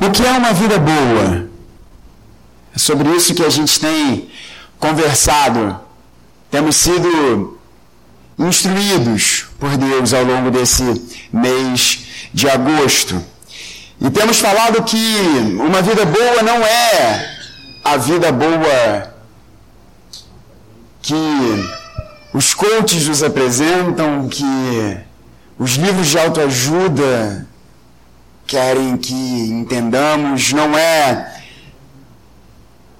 [0.00, 1.46] O que é uma vida boa?
[2.74, 4.30] É sobre isso que a gente tem
[4.78, 5.78] conversado.
[6.50, 7.58] Temos sido
[8.38, 10.82] instruídos por Deus ao longo desse
[11.30, 13.22] mês de agosto.
[14.00, 14.96] E temos falado que
[15.58, 17.36] uma vida boa não é
[17.84, 19.14] a vida boa
[21.02, 21.14] que
[22.32, 24.96] os coaches nos apresentam, que
[25.58, 27.49] os livros de autoajuda
[28.50, 31.36] querem que entendamos, não é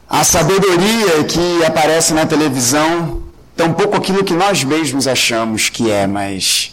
[0.09, 3.25] a sabedoria que aparece na televisão,
[3.57, 6.73] tampouco aquilo que nós mesmos achamos que é, mas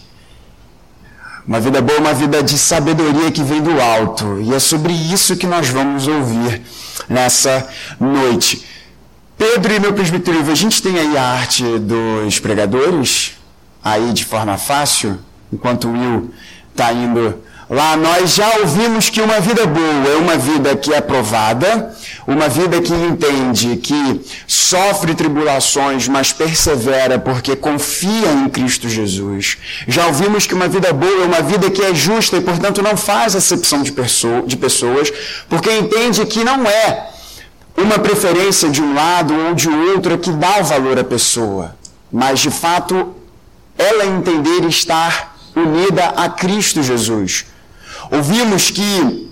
[1.48, 4.40] uma vida boa, uma vida de sabedoria que vem do alto.
[4.42, 6.62] E é sobre isso que nós vamos ouvir
[7.10, 7.68] nessa
[8.00, 8.64] noite.
[9.40, 13.32] Pedro e meu presbítero, a gente tem aí a arte dos pregadores,
[13.84, 15.18] aí de forma fácil,
[15.52, 16.32] enquanto o Will
[16.72, 21.02] está indo Lá nós já ouvimos que uma vida boa é uma vida que é
[21.02, 21.94] provada,
[22.26, 29.58] uma vida que entende que sofre tribulações, mas persevera porque confia em Cristo Jesus.
[29.86, 32.96] Já ouvimos que uma vida boa é uma vida que é justa e, portanto, não
[32.96, 35.12] faz acepção de, pessoas,
[35.50, 37.10] porque entende que não é
[37.76, 41.76] uma preferência de um lado ou de outro que dá valor à pessoa,
[42.10, 43.14] mas de fato
[43.78, 47.46] ela entender estar unida a Cristo Jesus.
[48.12, 49.28] Ouvimos que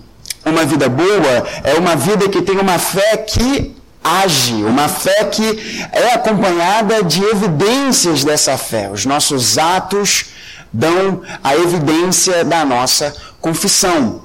[0.45, 5.87] uma vida boa é uma vida que tem uma fé que age, uma fé que
[5.91, 8.89] é acompanhada de evidências dessa fé.
[8.91, 10.25] Os nossos atos
[10.71, 14.23] dão a evidência da nossa confissão.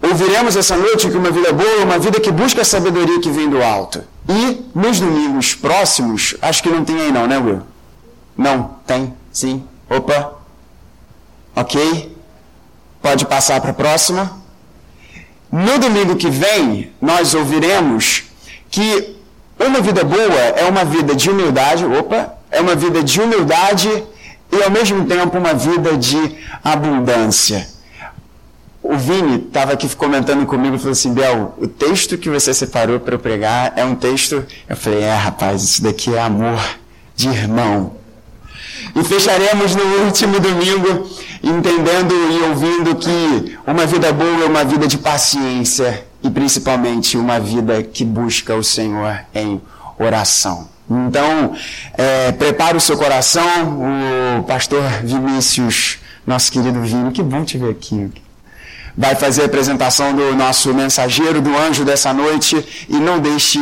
[0.00, 3.30] Ouviremos essa noite que uma vida boa é uma vida que busca a sabedoria que
[3.30, 4.04] vem do alto.
[4.28, 7.62] E nos domingos próximos, acho que não tem aí não, né, Will?
[8.36, 9.64] Não, tem, sim.
[9.88, 10.34] Opa.
[11.56, 12.13] Ok.
[13.04, 14.32] Pode passar para a próxima.
[15.52, 18.22] No domingo que vem, nós ouviremos
[18.70, 19.14] que
[19.60, 23.90] uma vida boa é uma vida de humildade, opa, é uma vida de humildade
[24.50, 26.16] e ao mesmo tempo uma vida de
[26.64, 27.68] abundância.
[28.82, 33.16] O Vini estava aqui comentando comigo falou assim: Bel, o texto que você separou para
[33.16, 34.42] eu pregar é um texto.
[34.66, 36.58] Eu falei: é, rapaz, isso daqui é amor
[37.14, 37.96] de irmão.
[38.94, 41.08] E fecharemos no último domingo
[41.42, 47.38] entendendo e ouvindo que uma vida boa é uma vida de paciência e principalmente uma
[47.38, 49.60] vida que busca o Senhor em
[49.98, 50.68] oração.
[50.90, 51.54] Então,
[51.96, 57.70] é, prepare o seu coração, o pastor Vinícius, nosso querido Vini, que bom te ver
[57.70, 58.10] aqui.
[58.96, 63.58] Vai fazer a apresentação do nosso mensageiro, do anjo dessa noite, e não deixe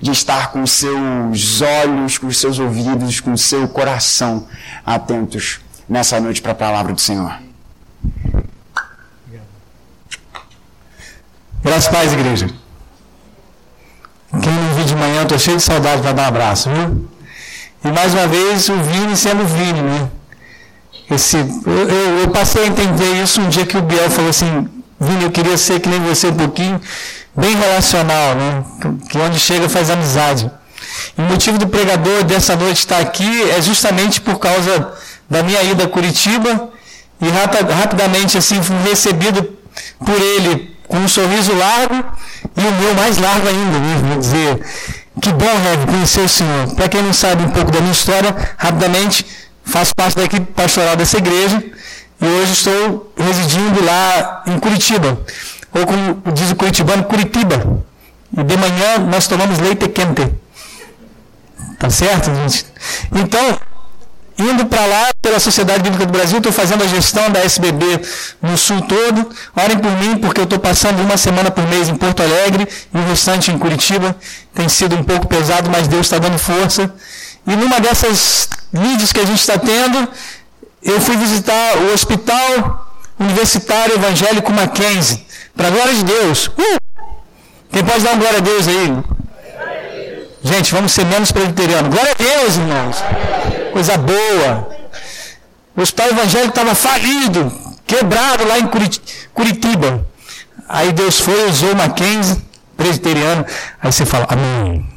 [0.00, 4.46] de estar com seus olhos, com seus ouvidos, com seu coração
[4.84, 7.38] atentos nessa noite para a palavra do Senhor.
[11.62, 12.48] Graças a paz, igreja.
[14.42, 17.08] Quem não vi de manhã, eu estou cheio de saudade para dar um abraço, viu?
[17.84, 20.10] E mais uma vez, o Vini sendo Vini, né?
[21.10, 24.68] Esse, eu, eu, eu, passei a entender isso um dia que o Biel falou assim,
[24.98, 26.80] Vini, eu queria ser que nem você um pouquinho,
[27.40, 28.64] bem relacional, né?
[29.08, 30.50] Que onde chega faz amizade.
[31.16, 34.92] E o motivo do pregador dessa noite estar aqui é justamente por causa
[35.28, 36.70] da minha ida a Curitiba
[37.20, 37.28] e
[37.74, 39.42] rapidamente assim fui recebido
[40.04, 42.04] por ele com um sorriso largo
[42.56, 44.00] e o meu mais largo ainda, né?
[44.08, 44.60] Vou dizer,
[45.20, 46.74] que bom, Rev, conhecer o Senhor.
[46.74, 49.24] Para quem não sabe um pouco da minha história, rapidamente,
[49.64, 51.62] faço parte da equipe pastoral dessa igreja
[52.20, 55.18] e hoje estou residindo lá em Curitiba,
[55.74, 57.82] ou como diz o curitibano, Curitiba.
[58.36, 60.32] E de manhã nós tomamos leite quente.
[61.78, 62.66] Tá certo, gente?
[63.12, 63.58] Então,
[64.38, 68.00] indo para lá pela Sociedade Bíblica do Brasil, estou fazendo a gestão da SBB
[68.40, 69.28] no sul todo.
[69.56, 72.98] Orem por mim, porque eu estou passando uma semana por mês em Porto Alegre e
[72.98, 74.14] o restante em Curitiba.
[74.54, 76.92] Tem sido um pouco pesado, mas Deus está dando força.
[77.46, 80.08] E numa dessas leads que a gente está tendo,
[80.82, 82.86] eu fui visitar o Hospital
[83.18, 85.29] Universitário Evangélico Mackenzie.
[85.60, 86.46] Para a glória de Deus.
[86.46, 86.78] Uh!
[87.70, 88.96] Quem pode dar uma glória a Deus aí?
[90.42, 91.94] Gente, vamos ser menos presbiterianos.
[91.94, 92.96] Glória a Deus, irmãos.
[93.70, 94.70] Coisa boa.
[95.76, 97.52] O Hospital Evangélico estava falido,
[97.86, 98.66] quebrado lá em
[99.34, 100.02] Curitiba.
[100.66, 102.42] Aí Deus foi, usou Mackenzie,
[102.74, 103.44] presbiteriano.
[103.82, 104.88] Aí você fala, amém.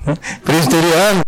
[0.46, 1.24] Presbiteriano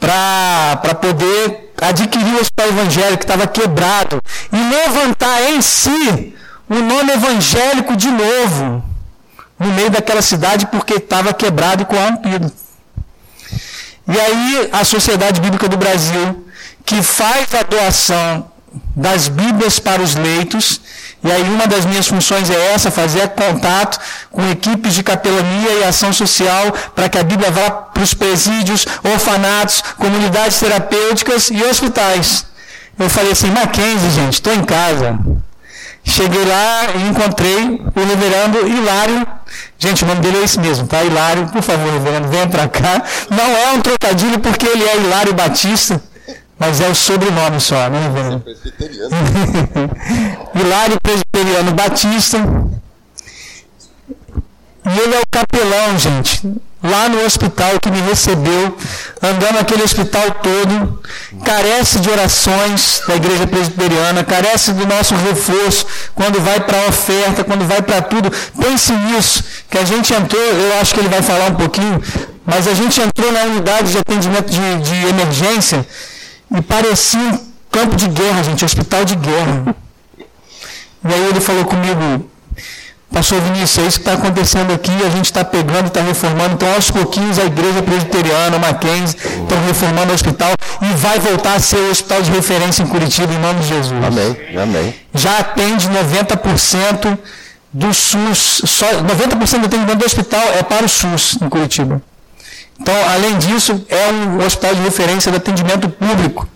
[0.00, 4.20] para poder adquirir o hospital evangélico que estava quebrado
[4.52, 6.34] e levantar em si
[6.68, 8.82] o nome evangélico de novo
[9.58, 12.52] no meio daquela cidade porque estava quebrado e corrompido.
[14.06, 16.46] E aí a Sociedade Bíblica do Brasil,
[16.84, 18.50] que faz a doação
[18.94, 20.80] das Bíblias para os leitos,
[21.22, 23.98] E aí uma das minhas funções é essa, fazer contato
[24.30, 28.86] com equipes de capelania e ação social para que a Bíblia vá para os presídios,
[29.02, 32.46] orfanatos, comunidades terapêuticas e hospitais.
[32.96, 35.18] Eu falei assim, Mackenzie, gente, estou em casa.
[36.04, 39.26] Cheguei lá e encontrei o reverendo Hilário.
[39.78, 41.02] Gente, o nome dele é esse mesmo, tá?
[41.04, 43.02] Hilário, por favor, reverendo, venha para cá.
[43.30, 46.02] Não é um trocadilho porque ele é Hilário Batista,
[46.58, 48.44] mas é o sobrenome só, né, reverendo?
[50.54, 52.38] Hilário Presbiteriano Batista.
[54.86, 56.42] E ele é o capelão, gente,
[56.82, 58.76] lá no hospital que me recebeu,
[59.22, 61.02] andando naquele hospital todo,
[61.44, 67.44] carece de orações da igreja presbiteriana, carece do nosso reforço quando vai para a oferta,
[67.44, 68.30] quando vai para tudo.
[68.60, 72.00] Pense nisso, que a gente entrou, eu acho que ele vai falar um pouquinho,
[72.46, 75.86] mas a gente entrou na unidade de atendimento de, de emergência
[76.56, 77.40] e parecia um
[77.70, 79.74] campo de guerra, gente, hospital de guerra.
[81.04, 82.27] E aí ele falou comigo,
[83.12, 86.54] Pastor Vinícius, é isso que está acontecendo aqui, a gente está pegando, está reformando.
[86.54, 90.52] Então, aos pouquinhos, a igreja presbiteriana, Mackenzie, estão reformando o hospital
[90.82, 94.04] e vai voltar a ser o hospital de referência em Curitiba, em nome de Jesus.
[94.04, 94.94] Amém, amém.
[95.14, 97.18] Já atende 90%
[97.72, 102.00] do SUS, só 90% do atendimento do hospital é para o SUS em Curitiba.
[102.80, 106.48] Então, além disso, é um hospital de referência de atendimento público.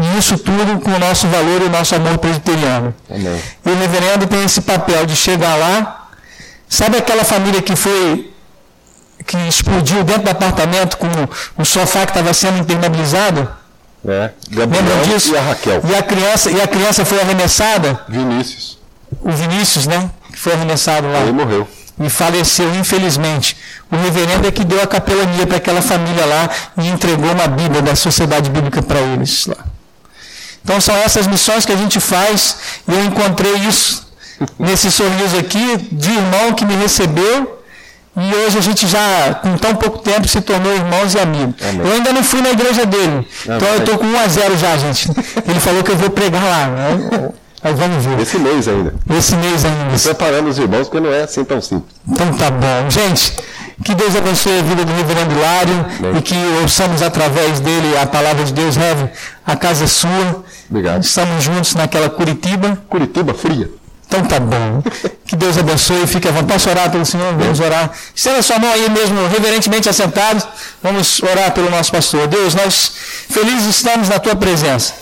[0.00, 2.94] E isso tudo com o nosso valor e o nosso amor presbiteriano.
[3.10, 3.40] Amém.
[3.64, 6.08] E o reverendo tem esse papel de chegar lá.
[6.68, 8.30] Sabe aquela família que foi
[9.26, 11.06] que explodiu dentro do apartamento com
[11.56, 13.48] o sofá que estava sendo impermeabilizado?
[14.04, 15.32] É, Lembram disso?
[15.32, 15.80] E a Raquel.
[15.88, 18.00] E a criança, e a criança foi arremessada?
[18.08, 18.78] Vinícius.
[19.20, 20.10] O Vinícius, né?
[20.32, 21.20] Que foi arremessado lá.
[21.20, 21.68] Ele morreu.
[22.00, 23.56] E faleceu, infelizmente.
[23.90, 26.48] O reverendo é que deu a capelania para aquela família lá
[26.78, 29.58] e entregou uma Bíblia da Sociedade Bíblica para eles lá.
[30.64, 32.56] Então são essas missões que a gente faz
[32.88, 34.06] e eu encontrei isso
[34.58, 37.62] nesse sorriso aqui de irmão que me recebeu
[38.14, 41.54] e hoje a gente já, com tão pouco tempo, se tornou irmãos e amigos.
[41.66, 41.86] Amém.
[41.86, 43.06] Eu ainda não fui na igreja dele.
[43.06, 43.26] Amém.
[43.44, 45.08] Então eu estou com 1 a 0 já, gente.
[45.48, 46.66] Ele falou que eu vou pregar lá.
[46.66, 47.30] Né?
[47.64, 48.20] Aí vamos ver.
[48.20, 48.94] Esse mês ainda.
[49.16, 49.98] Esse mês ainda.
[50.02, 51.94] Preparando os irmãos, porque não é assim tão simples.
[52.08, 52.90] Então tá bom.
[52.90, 53.32] Gente,
[53.84, 56.16] que Deus abençoe a vida do reverendo Hilário Amém.
[56.18, 58.74] e que ouçamos através dele a palavra de Deus.
[58.76, 59.08] Reve,
[59.46, 60.44] a casa é sua.
[60.68, 61.02] Obrigado.
[61.02, 62.78] Estamos juntos naquela Curitiba.
[62.88, 63.70] Curitiba fria.
[64.06, 64.82] Então tá bom.
[65.24, 66.06] Que Deus abençoe.
[66.06, 66.52] Fique à vontade.
[66.52, 67.32] Posso orar pelo Senhor?
[67.38, 67.90] Vamos orar.
[68.14, 70.46] Estenda sua mão aí mesmo, reverentemente assentado.
[70.82, 72.26] Vamos orar pelo nosso pastor.
[72.26, 72.92] Deus, nós
[73.30, 74.92] felizes estamos na tua presença.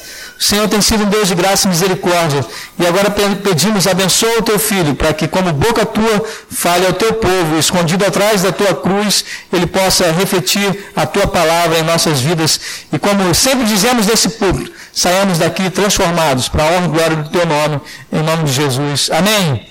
[0.40, 2.42] O Senhor tem sido um Deus de graça e misericórdia.
[2.78, 7.12] E agora pedimos, abençoa o teu filho, para que, como boca tua, fale ao teu
[7.12, 9.22] povo, escondido atrás da tua cruz,
[9.52, 12.58] ele possa refletir a tua palavra em nossas vidas.
[12.90, 17.28] E como sempre dizemos nesse público, saiamos daqui transformados para a honra e glória do
[17.28, 17.78] teu nome,
[18.10, 19.10] em nome de Jesus.
[19.10, 19.68] Amém.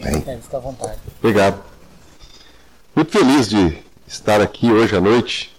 [0.00, 0.24] Amém.
[0.28, 0.94] É, fica à vontade.
[1.18, 1.58] Obrigado.
[2.94, 5.52] Muito feliz de estar aqui hoje à noite.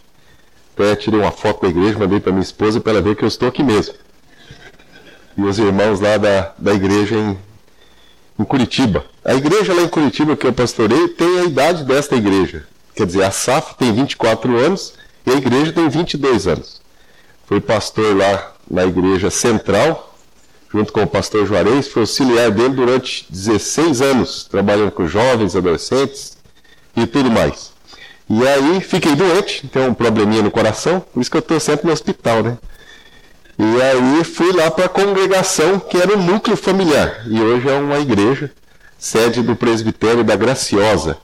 [0.74, 3.28] Até tirei uma foto da igreja, mandei para minha esposa para ela ver que eu
[3.28, 4.05] estou aqui mesmo
[5.38, 7.38] e os irmãos lá da, da igreja em,
[8.40, 9.06] em Curitiba.
[9.24, 12.66] A igreja lá em Curitiba que eu pastorei tem a idade desta igreja.
[12.96, 14.94] Quer dizer, a SAF tem 24 anos
[15.26, 16.82] e a igreja tem 22 anos.
[17.46, 20.16] Fui pastor lá na igreja central,
[20.72, 26.38] junto com o pastor Juarez, fui auxiliar dele durante 16 anos, trabalhando com jovens, adolescentes
[26.96, 27.72] e tudo mais.
[28.30, 31.86] E aí fiquei doente, tenho um probleminha no coração, por isso que eu estou sempre
[31.86, 32.58] no hospital, né?
[33.58, 37.24] E aí fui lá para a congregação, que era o núcleo familiar.
[37.26, 38.52] E hoje é uma igreja,
[38.98, 41.18] sede do presbitério da Graciosa,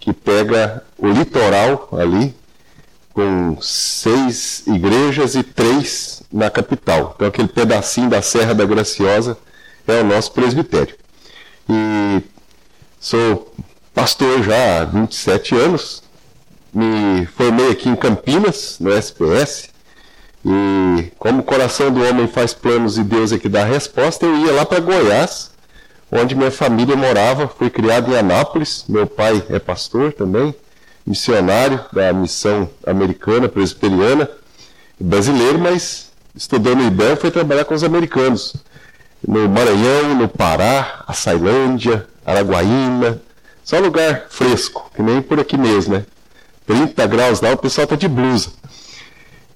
[0.00, 2.34] que pega o litoral ali,
[3.12, 7.12] com seis igrejas e três na capital.
[7.14, 9.36] Então aquele pedacinho da Serra da Graciosa
[9.86, 10.94] é o nosso presbitério.
[11.68, 12.22] E
[12.98, 13.54] sou
[13.94, 16.02] pastor já há 27 anos,
[16.72, 19.70] me formei aqui em Campinas, no SPS,
[20.48, 24.24] e como o coração do homem faz planos e Deus é que dá a resposta,
[24.24, 25.50] eu ia lá para Goiás,
[26.10, 27.48] onde minha família morava.
[27.48, 28.84] Fui criado em Anápolis.
[28.88, 30.54] Meu pai é pastor também,
[31.04, 34.30] missionário da missão americana, presbiteriana,
[35.00, 38.54] brasileiro, mas estudou no IBEM foi trabalhar com os americanos.
[39.26, 43.20] No Maranhão, no Pará, Açailândia, Araguaína,
[43.64, 46.06] só lugar fresco, que nem por aqui mesmo, né?
[46.68, 48.50] 30 graus lá, o pessoal tá de blusa.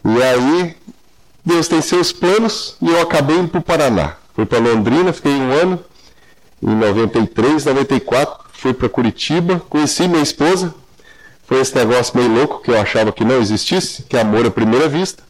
[0.05, 0.77] E aí,
[1.45, 4.17] Deus tem seus planos e eu acabei indo para o Paraná.
[4.35, 5.79] Fui para Londrina, fiquei um ano.
[6.63, 10.75] Em 93, 94, fui para Curitiba, conheci minha esposa.
[11.47, 14.51] Foi esse negócio meio louco que eu achava que não existisse, que é amor à
[14.51, 15.23] primeira vista.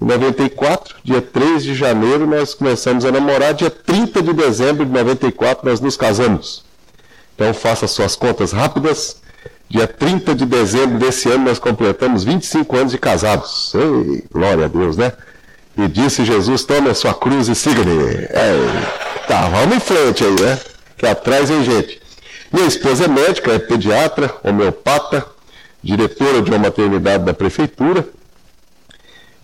[0.00, 3.54] Em 94, dia 3 de janeiro, nós começamos a namorar.
[3.54, 6.64] Dia 30 de dezembro de 94, nós nos casamos.
[7.34, 9.16] Então, faça suas contas rápidas.
[9.68, 13.72] Dia 30 de dezembro desse ano, nós completamos 25 anos de casados.
[13.74, 15.12] Ei, glória a Deus, né?
[15.76, 18.28] E disse Jesus: Tome a sua cruz e siga-me.
[19.26, 20.60] Tá, vamos em frente aí, né?
[20.96, 22.00] Que atrás vem gente.
[22.52, 25.26] Minha esposa é médica, é pediatra, homeopata,
[25.82, 28.06] diretora de uma maternidade da prefeitura.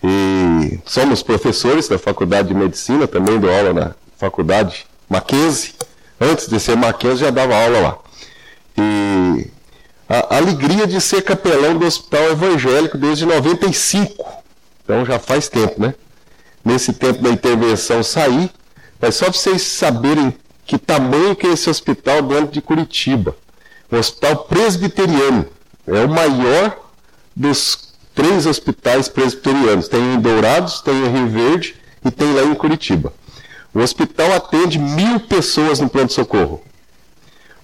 [0.02, 5.74] E somos professores da Faculdade de Medicina, também dou aula na Faculdade Mackenzie.
[6.20, 7.98] Antes de ser Mackenzie, já dava aula lá.
[8.78, 9.50] E
[10.10, 14.26] a alegria de ser capelão do Hospital Evangélico desde 95.
[14.82, 15.94] Então já faz tempo, né?
[16.64, 18.50] Nesse tempo da intervenção saí,
[19.00, 20.34] mas só para vocês saberem
[20.66, 23.36] que tamanho que é esse hospital dentro de Curitiba.
[23.90, 25.46] Um hospital presbiteriano.
[25.86, 26.76] É o maior
[27.34, 29.86] dos três hospitais presbiterianos.
[29.86, 33.12] Tem em Dourados, tem em Rio Verde e tem lá em Curitiba.
[33.72, 36.60] O hospital atende mil pessoas no pronto-socorro.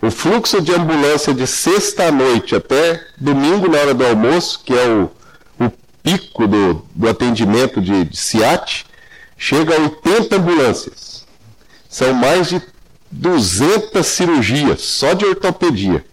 [0.06, 4.72] O fluxo de ambulância de sexta à noite até domingo na hora do almoço, que
[4.72, 5.10] é o,
[5.58, 5.68] o
[6.00, 8.86] pico do, do atendimento de, de SIAT,
[9.36, 11.26] chega a 80 ambulâncias.
[11.88, 12.62] São mais de
[13.10, 16.04] 200 cirurgias só de ortopedia.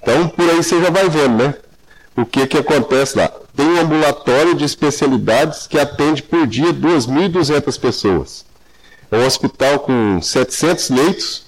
[0.00, 1.54] Então, por aí você já vai vendo, né?
[2.16, 3.28] O que, que acontece lá?
[3.56, 8.46] Tem um ambulatório de especialidades que atende por dia 2.200 pessoas.
[9.10, 11.45] É um hospital com 700 leitos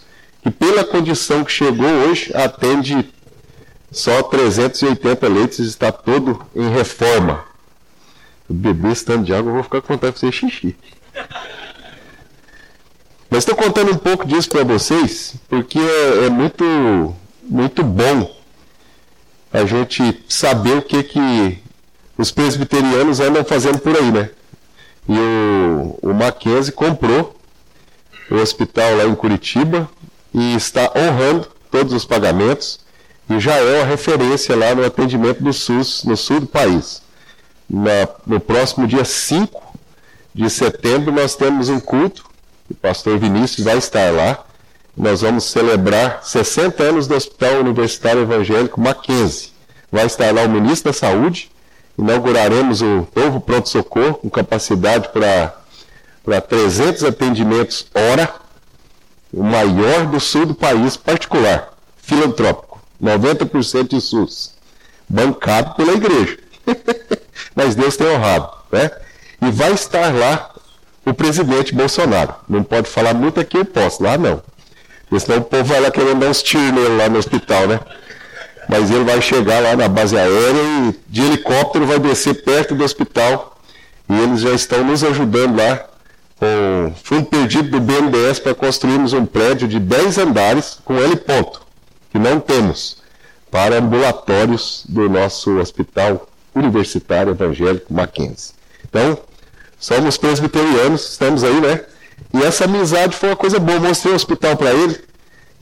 [0.49, 3.07] e pela condição que chegou hoje, atende
[3.93, 7.45] só 380 leitos está todo em reforma.
[8.49, 10.75] O bebê estando de água, eu vou ficar contando para você xixi.
[13.29, 18.35] Mas estou contando um pouco disso para vocês, porque é, é, muito, muito bom
[19.53, 21.59] a gente saber o que, que
[22.17, 24.31] os presbiterianos andam fazendo por aí, né?
[25.07, 27.37] E o, o Mackenzie comprou
[28.31, 29.91] o hospital lá em Curitiba
[30.33, 32.81] e está honrando todos os pagamentos
[33.29, 37.03] e já é uma referência lá no atendimento do SUS no sul do país.
[37.69, 39.79] Na, no próximo dia 5
[40.35, 42.29] de setembro nós temos um culto
[42.71, 44.45] o pastor Vinícius vai estar lá.
[44.97, 49.51] Nós vamos celebrar 60 anos do Hospital Universitário Evangélico Mackenzie.
[49.91, 51.51] Vai estar lá o ministro da Saúde.
[51.97, 55.57] Inauguraremos o novo pronto-socorro com capacidade para,
[56.25, 58.33] para 300 atendimentos hora,
[59.33, 64.55] o maior do sul do país, particular, filantrópico, 90% de SUS,
[65.09, 66.39] bancado pela igreja.
[67.55, 68.91] Mas Deus tem honrado, né?
[69.41, 70.51] E vai estar lá
[71.05, 72.35] o presidente Bolsonaro.
[72.49, 74.43] Não pode falar muito aqui, eu posso, lá não.
[75.09, 77.81] Porque senão o povo vai lá querendo dar uns tiros nele lá no hospital, né?
[78.69, 82.85] Mas ele vai chegar lá na base aérea e de helicóptero vai descer perto do
[82.85, 83.59] hospital
[84.09, 85.87] e eles já estão nos ajudando lá
[86.39, 91.63] com fundo perdido do BNDES para construirmos um prédio de 10 andares com L ponto,
[92.11, 92.99] que não temos,
[93.51, 98.55] para ambulatórios do nosso hospital universitário evangélico Mackenzie.
[98.89, 99.19] Então,
[99.79, 101.85] somos presbiterianos, estamos aí, né?
[102.33, 103.79] E essa amizade foi uma coisa boa.
[103.81, 104.99] Mostrei o hospital para ele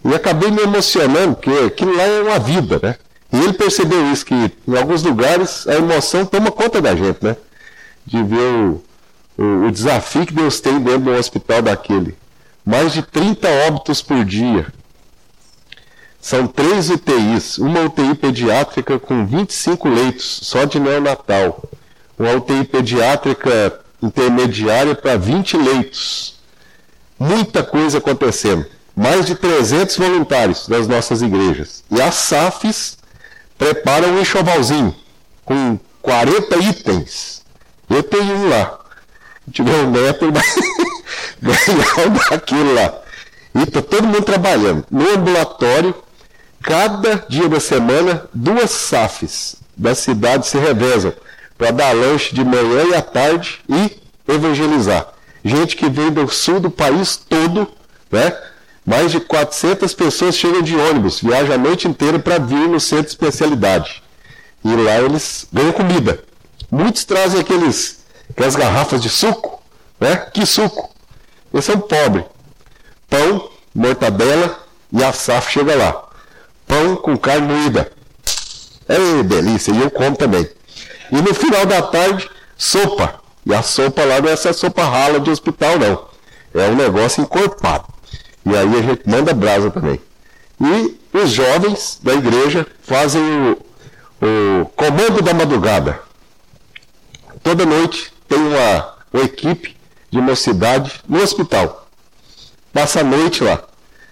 [0.05, 2.97] e acabei me emocionando, porque aquilo lá é uma vida, né?
[3.33, 7.37] E ele percebeu isso, que em alguns lugares a emoção toma conta da gente, né?
[8.05, 8.83] De ver o,
[9.37, 12.17] o, o desafio que Deus tem dentro de um hospital daquele.
[12.65, 14.67] Mais de 30 óbitos por dia.
[16.21, 21.63] São três UTIs, uma UTI pediátrica com 25 leitos, só de neonatal.
[22.19, 26.41] Uma UTI pediátrica intermediária para 20 leitos.
[27.19, 28.67] Muita coisa acontecendo.
[28.97, 31.85] Mais de 300 voluntários das nossas igrejas.
[31.91, 32.99] E as SAFs
[33.57, 34.95] preparam um enxovalzinho
[35.45, 37.43] com 40 itens.
[37.89, 38.86] Eu tenho um lá.
[39.53, 40.43] Tiver um neto, vai
[41.41, 42.95] ganhar daquilo lá.
[43.55, 44.85] E está todo mundo trabalhando.
[44.91, 45.95] No ambulatório,
[46.63, 51.13] cada dia da semana, duas SAFs da cidade se revezam
[51.57, 53.99] para dar lanche de manhã e à tarde e
[54.29, 55.07] evangelizar.
[55.45, 57.69] Gente que vem do sul do país todo,
[58.11, 58.37] né?
[58.85, 63.05] Mais de 400 pessoas chegam de ônibus, viajam a noite inteira para vir no centro
[63.05, 64.03] de especialidade.
[64.65, 66.21] E lá eles ganham comida.
[66.71, 67.96] Muitos trazem aqueles,
[68.31, 69.63] aquelas garrafas de suco,
[70.01, 70.17] né?
[70.33, 70.95] Que suco?
[71.53, 72.25] Eles são pobres.
[73.09, 74.59] Pão, mortadela
[74.93, 76.05] e a safra chega lá.
[76.67, 77.91] Pão com carne moída.
[78.89, 80.49] É delícia, e eu como também.
[81.11, 83.21] E no final da tarde, sopa.
[83.45, 86.07] E a sopa lá não é essa sopa rala de hospital, não.
[86.55, 87.85] É um negócio encorpado.
[88.45, 90.01] E aí a gente manda brasa também.
[90.61, 93.59] E os jovens da igreja fazem o,
[94.25, 96.01] o comando da madrugada.
[97.43, 99.77] Toda noite tem uma, uma equipe
[100.11, 101.89] de mocidade no hospital.
[102.73, 103.63] Passa a noite lá,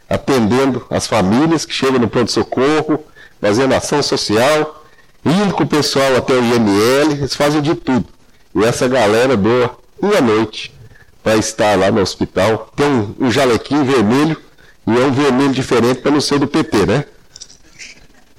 [0.09, 3.05] atendendo as famílias que chegam no pronto-socorro,
[3.41, 4.85] fazendo ação social,
[5.25, 8.07] indo com o pessoal até o IML, eles fazem de tudo.
[8.55, 10.73] E essa galera doa uma noite
[11.23, 12.73] para estar lá no hospital.
[12.77, 14.37] Tem um, um jalequinho vermelho
[14.87, 17.05] e é um vermelho diferente para não ser do PT, né?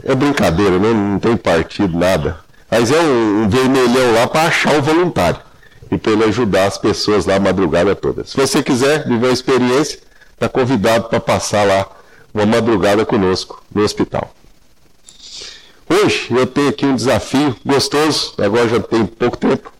[0.03, 0.94] É brincadeira, né?
[0.94, 2.39] não tem partido, nada.
[2.70, 5.44] Mas é um, um vermelhão lá para achar o voluntário
[5.92, 8.25] e para ele ajudar as pessoas lá a madrugada toda.
[8.25, 10.00] Se você quiser viver a experiência,
[10.34, 11.88] está convidado para passar lá
[12.34, 14.34] uma madrugada conosco no hospital.
[15.88, 19.72] Hoje eu tenho aqui um desafio gostoso, agora já tem pouco tempo,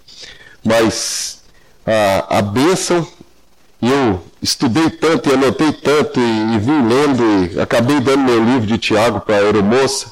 [0.64, 1.42] mas
[1.86, 3.06] a, a bênção,
[3.82, 8.68] eu estudei tanto e anotei tanto e, e vim lendo e acabei dando meu livro
[8.68, 10.12] de Tiago para a aeromoça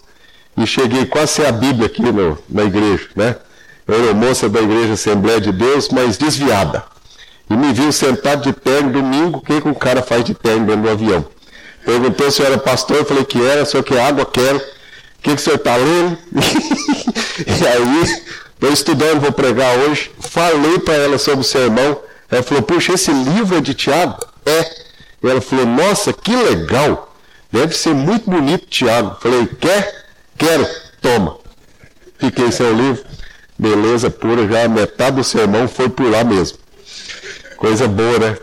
[0.58, 3.36] e cheguei quase a Bíblia aqui no, na igreja, né?
[3.88, 6.84] Aeromoça da Igreja Assembleia de Deus, mas desviada.
[7.50, 10.66] E me viu sentado de terno domingo, o que, que um cara faz de terno
[10.66, 11.26] dentro do avião?
[11.86, 14.62] Perguntou se eu era pastor, eu falei que era, só que água quero
[15.24, 16.18] que, que o senhor está lendo?
[17.48, 18.04] e aí,
[18.54, 20.12] estou estudando, vou pregar hoje.
[20.20, 22.00] Falei para ela sobre o sermão.
[22.30, 24.18] Ela falou, puxa, esse livro é de Tiago?
[24.46, 24.84] É.
[25.24, 27.16] E ela falou, nossa, que legal.
[27.52, 29.18] Deve ser muito bonito, Tiago.
[29.22, 30.06] Falei, quer?
[30.38, 30.68] Quero.
[31.02, 31.38] Toma.
[32.20, 33.06] Fiquei sem o livro.
[33.64, 36.58] Beleza pura, já metade do sermão foi por lá mesmo.
[37.56, 38.38] Coisa boa, né?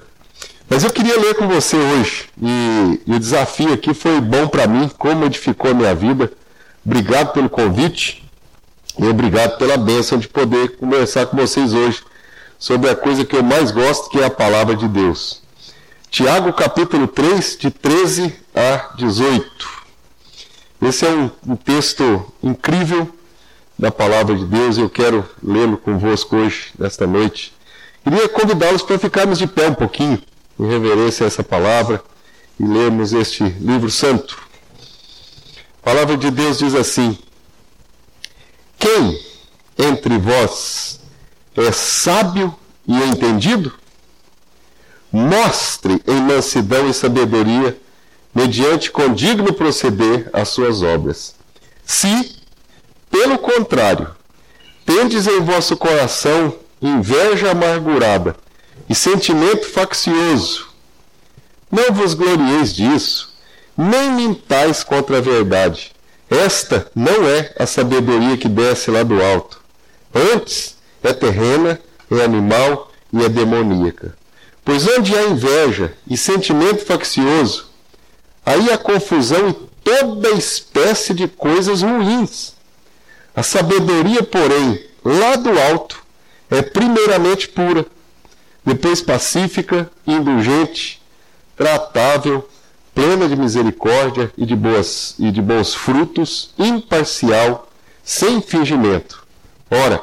[0.67, 2.31] Mas eu queria ler com você hoje.
[2.41, 6.33] E, e o desafio aqui foi bom para mim, como edificou a minha vida.
[6.87, 8.25] Obrigado pelo convite
[8.99, 12.03] e obrigado pela bênção de poder conversar com vocês hoje
[12.59, 15.43] sobre a coisa que eu mais gosto, que é a palavra de Deus.
[16.11, 19.69] Tiago capítulo 3, de 13 a 18.
[20.81, 23.20] Esse é um, um texto incrível
[23.81, 27.55] da palavra de Deus e eu quero lê-lo convosco hoje, nesta noite.
[28.05, 30.23] Queria convidá-los para ficarmos de pé um pouquinho,
[30.59, 32.03] em reverência a essa palavra,
[32.59, 34.39] e lermos este livro santo.
[35.83, 37.19] A palavra de Deus diz assim:
[38.79, 39.19] Quem
[39.79, 41.01] entre vós
[41.57, 42.55] é sábio
[42.87, 43.73] e entendido?
[45.11, 47.81] Mostre em mansidão e sabedoria,
[48.35, 51.35] mediante condigno proceder, as suas obras.
[51.83, 52.40] Se,
[53.11, 54.09] pelo contrário,
[54.87, 58.37] tendes em vosso coração inveja amargurada
[58.89, 60.69] e sentimento faccioso,
[61.71, 63.33] não vos glorieis disso,
[63.77, 65.93] nem mintais contra a verdade.
[66.29, 69.61] Esta não é a sabedoria que desce lá do alto.
[70.15, 74.17] Antes, é terrena, é animal e é demoníaca.
[74.65, 77.67] Pois onde há inveja e sentimento faccioso,
[78.45, 82.55] aí há confusão e toda espécie de coisas ruins.
[83.35, 86.03] A sabedoria, porém, lá do alto,
[86.51, 87.87] é primeiramente pura,
[88.65, 91.01] depois pacífica, indulgente,
[91.57, 92.49] tratável,
[92.95, 97.71] plena de misericórdia e de, boas, e de bons frutos, imparcial,
[98.03, 99.25] sem fingimento.
[99.71, 100.03] Ora,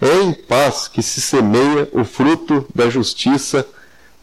[0.00, 3.66] é em paz que se semeia o fruto da justiça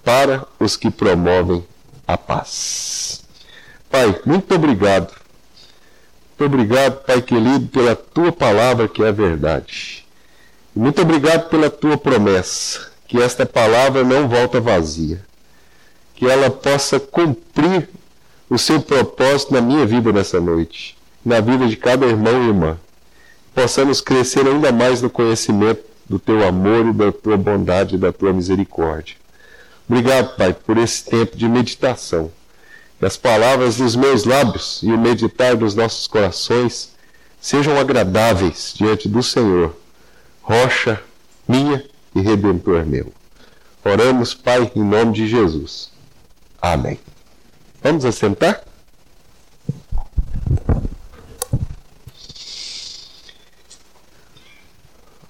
[0.03, 1.65] para os que promovem
[2.07, 3.23] a paz.
[3.89, 5.13] Pai, muito obrigado.
[6.37, 10.05] Muito obrigado, Pai querido, pela tua palavra que é a verdade.
[10.75, 15.21] muito obrigado pela tua promessa, que esta palavra não volta vazia
[16.15, 17.89] que ela possa cumprir
[18.49, 22.77] o seu propósito na minha vida nessa noite, na vida de cada irmão e irmã.
[23.53, 28.13] Possamos crescer ainda mais no conhecimento do teu amor e da tua bondade e da
[28.13, 29.15] tua misericórdia.
[29.89, 32.31] Obrigado, Pai, por esse tempo de meditação.
[32.99, 36.93] Que as palavras dos meus lábios e o meditar dos nossos corações
[37.39, 39.75] sejam agradáveis diante do Senhor,
[40.41, 41.01] rocha
[41.47, 41.83] minha
[42.15, 43.11] e redentor meu.
[43.83, 45.91] Oramos, Pai, em nome de Jesus.
[46.59, 46.99] Amém.
[47.83, 48.63] Vamos assentar?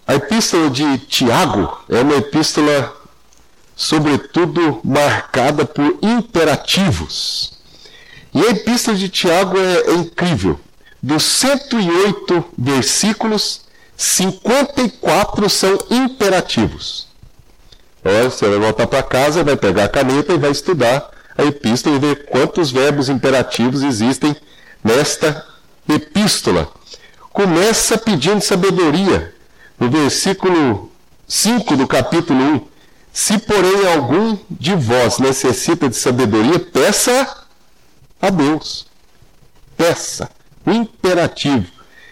[0.08, 2.96] A epístola de Tiago é uma epístola,
[3.76, 7.54] sobretudo, marcada por imperativos.
[8.34, 10.60] E a epístola de Tiago é, é incrível.
[11.02, 13.62] Dos 108 versículos,
[13.96, 17.08] 54 são imperativos.
[18.04, 21.96] Olha, você vai voltar para casa, vai pegar a caneta e vai estudar a epístola
[21.96, 24.36] e ver quantos verbos imperativos existem
[24.84, 25.46] nesta
[25.88, 26.68] epístola.
[27.32, 29.34] Começa pedindo sabedoria.
[29.80, 30.92] No versículo
[31.28, 32.75] 5 do capítulo 1.
[33.16, 37.46] Se, porém, algum de vós necessita de sabedoria, peça
[38.22, 38.88] a Deus.
[39.78, 40.30] Peça.
[40.68, 41.66] Imperativo.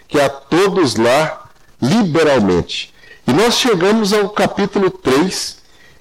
[0.08, 1.44] Que a todos lá,
[1.78, 2.90] liberalmente.
[3.26, 5.58] E nós chegamos ao capítulo 3,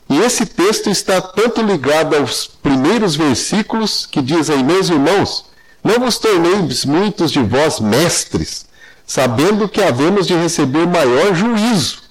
[0.10, 5.48] e esse texto está tanto ligado aos primeiros versículos, que dizem, meus irmãos,
[5.84, 8.66] não vos torneis muitos de vós mestres,
[9.06, 12.04] sabendo que havemos de receber maior juízo.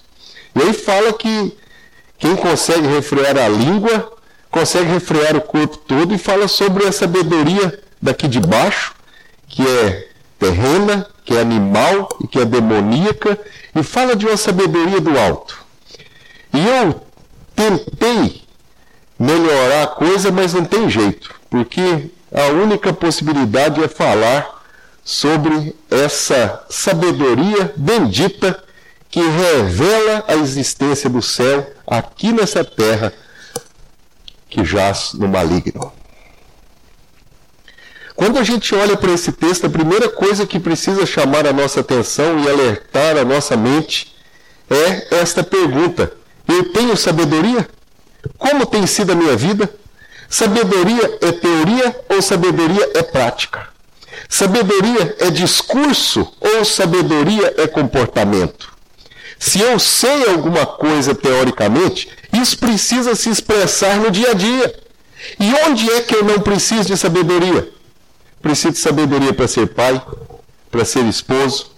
[0.55, 1.57] E aí fala que
[2.23, 4.13] quem consegue refrear a língua,
[4.49, 8.95] consegue refrear o corpo todo, e fala sobre a sabedoria daqui de baixo,
[9.49, 10.09] que é
[10.39, 13.37] terrena, que é animal e que é demoníaca,
[13.75, 15.65] e fala de uma sabedoria do alto.
[16.55, 17.03] E eu
[17.57, 18.43] tentei
[19.19, 24.63] melhorar a coisa, mas não tem jeito, porque a única possibilidade é falar
[25.03, 28.63] sobre essa sabedoria bendita
[29.13, 33.13] que revela a existência do céu aqui nessa terra
[34.49, 35.93] que jaz no maligno.
[38.17, 41.81] Quando a gente olha para esse texto, a primeira coisa que precisa chamar a nossa
[41.81, 44.15] atenção e alertar a nossa mente
[44.71, 46.11] é esta pergunta:
[46.49, 47.69] Eu tenho sabedoria?
[48.39, 49.69] Como tem sido a minha vida?
[50.27, 53.69] Sabedoria é teoria ou sabedoria é prática?
[54.27, 58.72] Sabedoria é discurso ou sabedoria é comportamento?
[59.43, 64.73] Se eu sei alguma coisa teoricamente, isso precisa se expressar no dia a dia.
[65.39, 67.69] E onde é que eu não preciso de sabedoria?
[68.41, 70.01] Preciso de sabedoria para ser pai,
[70.71, 71.73] para ser esposo,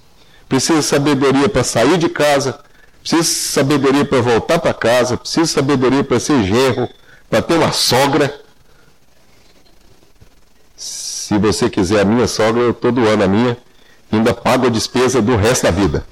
[0.47, 2.61] preciso de sabedoria para sair de casa,
[3.01, 6.87] preciso de sabedoria para voltar para casa, preciso de sabedoria para ser genro,
[7.31, 8.43] para ter uma sogra.
[10.77, 13.57] Se você quiser a minha sogra, eu estou doando a minha,
[14.13, 16.05] ainda pago a despesa do resto da vida.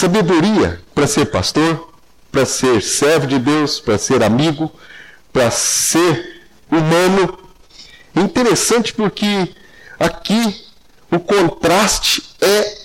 [0.00, 1.92] Sabedoria para ser pastor,
[2.32, 4.72] para ser servo de Deus, para ser amigo,
[5.30, 6.40] para ser
[6.72, 7.38] humano.
[8.16, 9.54] É interessante porque
[9.98, 10.64] aqui
[11.10, 12.78] o contraste é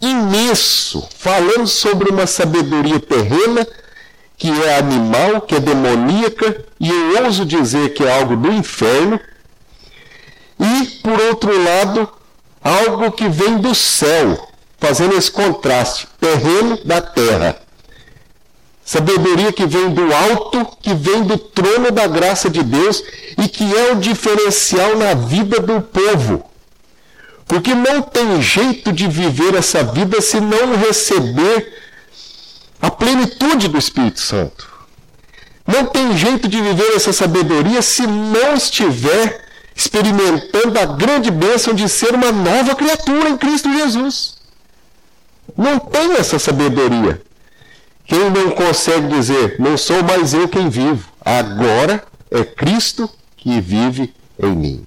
[0.00, 3.66] imenso, falando sobre uma sabedoria terrena
[4.36, 9.18] que é animal, que é demoníaca, e eu ouso dizer que é algo do inferno,
[10.56, 12.08] e, por outro lado,
[12.62, 14.49] algo que vem do céu,
[14.80, 17.60] fazendo esse contraste terreno da terra.
[18.84, 23.04] Sabedoria que vem do alto, que vem do trono da graça de Deus
[23.38, 26.44] e que é o diferencial na vida do povo.
[27.46, 31.72] Porque não tem jeito de viver essa vida se não receber
[32.80, 34.68] a plenitude do Espírito Santo.
[35.66, 41.88] Não tem jeito de viver essa sabedoria se não estiver experimentando a grande bênção de
[41.88, 44.29] ser uma nova criatura em Cristo Jesus.
[45.56, 47.20] Não tem essa sabedoria.
[48.04, 54.12] Quem não consegue dizer, não sou mais eu quem vivo, agora é Cristo que vive
[54.42, 54.86] em mim.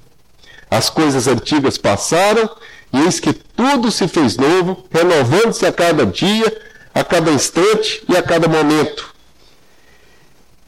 [0.69, 2.49] As coisas antigas passaram,
[2.91, 6.61] e eis que tudo se fez novo, renovando-se a cada dia,
[6.93, 9.13] a cada instante e a cada momento.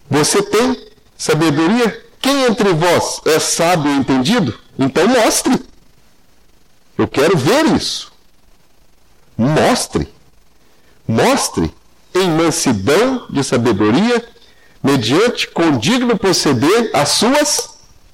[0.09, 0.79] Você tem
[1.17, 2.03] sabedoria?
[2.21, 4.57] Quem entre vós é sábio e entendido?
[4.79, 5.59] Então mostre.
[6.97, 8.14] Eu quero ver isso.
[9.37, 10.07] Mostre.
[11.07, 11.73] Mostre
[12.13, 14.25] em mansidão de sabedoria,
[14.81, 17.69] mediante condigno proceder as suas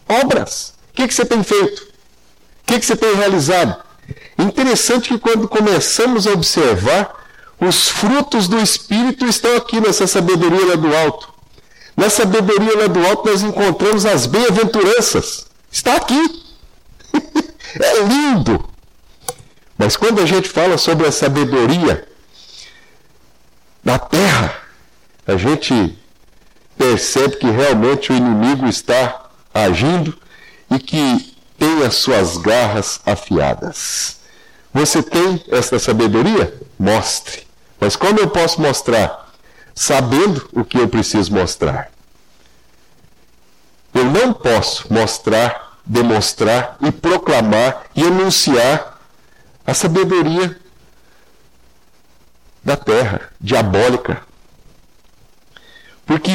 [0.07, 0.73] obras.
[0.89, 1.81] O que, que você tem feito?
[1.81, 3.75] O que, que você tem realizado?
[4.38, 7.15] Interessante que quando começamos a observar,
[7.60, 11.31] os frutos do Espírito estão aqui nessa sabedoria lá do alto.
[11.95, 15.45] Na sabedoria lá do alto nós encontramos as bem-aventuranças.
[15.71, 16.43] Está aqui.
[17.79, 18.70] é lindo.
[19.82, 22.08] Mas quando a gente fala sobre a sabedoria
[23.84, 24.54] da terra,
[25.26, 25.98] a gente
[26.78, 30.15] percebe que realmente o inimigo está agindo
[30.70, 34.17] e que tem as suas garras afiadas.
[34.72, 36.54] Você tem esta sabedoria?
[36.78, 37.48] Mostre.
[37.80, 39.34] Mas como eu posso mostrar?
[39.74, 41.89] Sabendo o que eu preciso mostrar.
[43.96, 48.90] Eu não posso mostrar, demonstrar e proclamar e anunciar
[49.65, 50.58] a sabedoria
[52.63, 54.21] da terra, diabólica.
[56.06, 56.32] Porque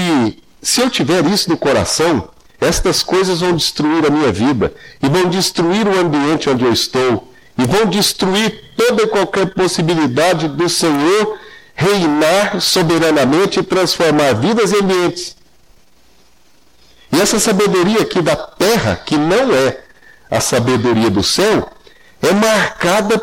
[0.63, 2.29] se eu tiver isso no coração,
[2.61, 7.33] estas coisas vão destruir a minha vida e vão destruir o ambiente onde eu estou
[7.59, 11.39] e vão destruir toda e qualquer possibilidade do Senhor
[11.75, 15.37] reinar soberanamente e transformar vidas e ambientes.
[17.13, 19.81] E essa sabedoria aqui da terra, que não é
[20.31, 21.71] a sabedoria do céu,
[22.23, 23.21] é marcada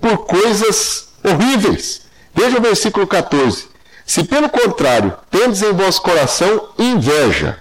[0.00, 2.02] por coisas horríveis.
[2.34, 3.68] Veja o versículo 14.
[4.06, 7.58] Se pelo contrário tendes em vosso coração inveja,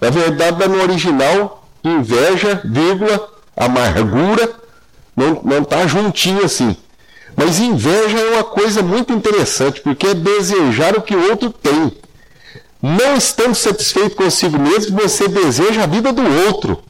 [0.00, 4.50] na verdade, no original, inveja, vírgula, amargura,
[5.16, 6.76] não está juntinho assim.
[7.36, 11.96] Mas inveja é uma coisa muito interessante, porque é desejar o que o outro tem.
[12.82, 16.82] Não estando satisfeito consigo mesmo, você deseja a vida do outro.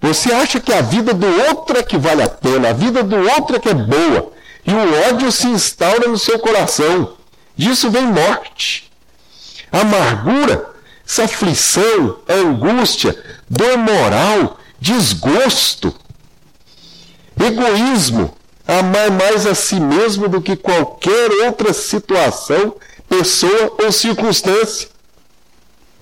[0.00, 3.16] Você acha que a vida do outro é que vale a pena, a vida do
[3.16, 4.32] outro é que é boa.
[4.66, 7.14] E o ódio se instaura no seu coração.
[7.56, 8.90] Disso vem morte.
[9.70, 10.66] Amargura,
[11.06, 13.16] essa aflição, angústia,
[13.48, 15.94] dor moral, desgosto,
[17.38, 18.34] egoísmo,
[18.66, 22.74] amar mais a si mesmo do que qualquer outra situação,
[23.08, 24.88] pessoa ou circunstância.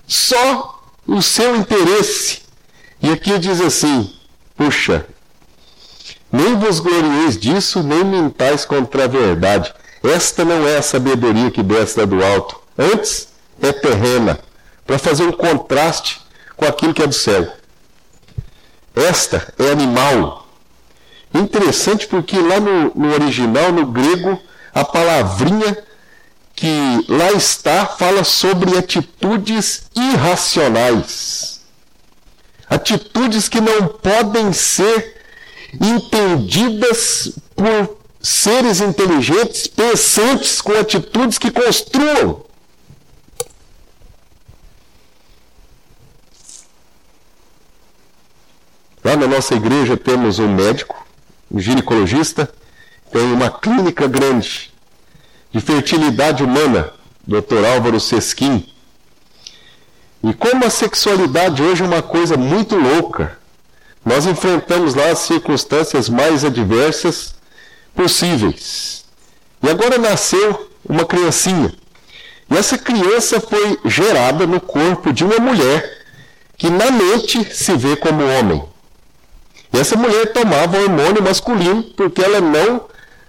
[0.07, 2.48] Só o seu interesse.
[3.01, 4.13] E aqui diz assim:
[4.55, 5.05] puxa,
[6.31, 9.73] nem vos glorieis disso, nem mentais contra a verdade.
[10.03, 12.59] Esta não é a sabedoria que desce do alto.
[12.77, 13.29] Antes
[13.61, 14.39] é terrena,
[14.85, 16.21] para fazer um contraste
[16.55, 17.47] com aquilo que é do céu.
[18.95, 20.47] Esta é animal.
[21.33, 24.39] Interessante porque lá no, no original, no grego,
[24.73, 25.77] a palavrinha
[26.55, 31.48] que lá está fala sobre atitudes irracionais.
[32.69, 35.17] Atitudes que não podem ser
[35.79, 42.45] entendidas por seres inteligentes, pensantes, com atitudes que construam.
[49.03, 51.07] Lá na nossa igreja temos um médico,
[51.49, 52.53] um ginecologista,
[53.11, 54.71] tem uma clínica grande
[55.51, 56.93] de fertilidade humana,
[57.25, 57.65] Dr.
[57.73, 58.68] Álvaro Sesquim.
[60.23, 63.37] E como a sexualidade hoje é uma coisa muito louca,
[64.05, 67.35] nós enfrentamos lá as circunstâncias mais adversas
[67.95, 69.05] possíveis.
[69.61, 71.73] E agora nasceu uma criancinha.
[72.49, 75.97] E essa criança foi gerada no corpo de uma mulher
[76.57, 78.63] que na mente se vê como homem.
[79.71, 82.87] E essa mulher tomava hormônio masculino porque ela não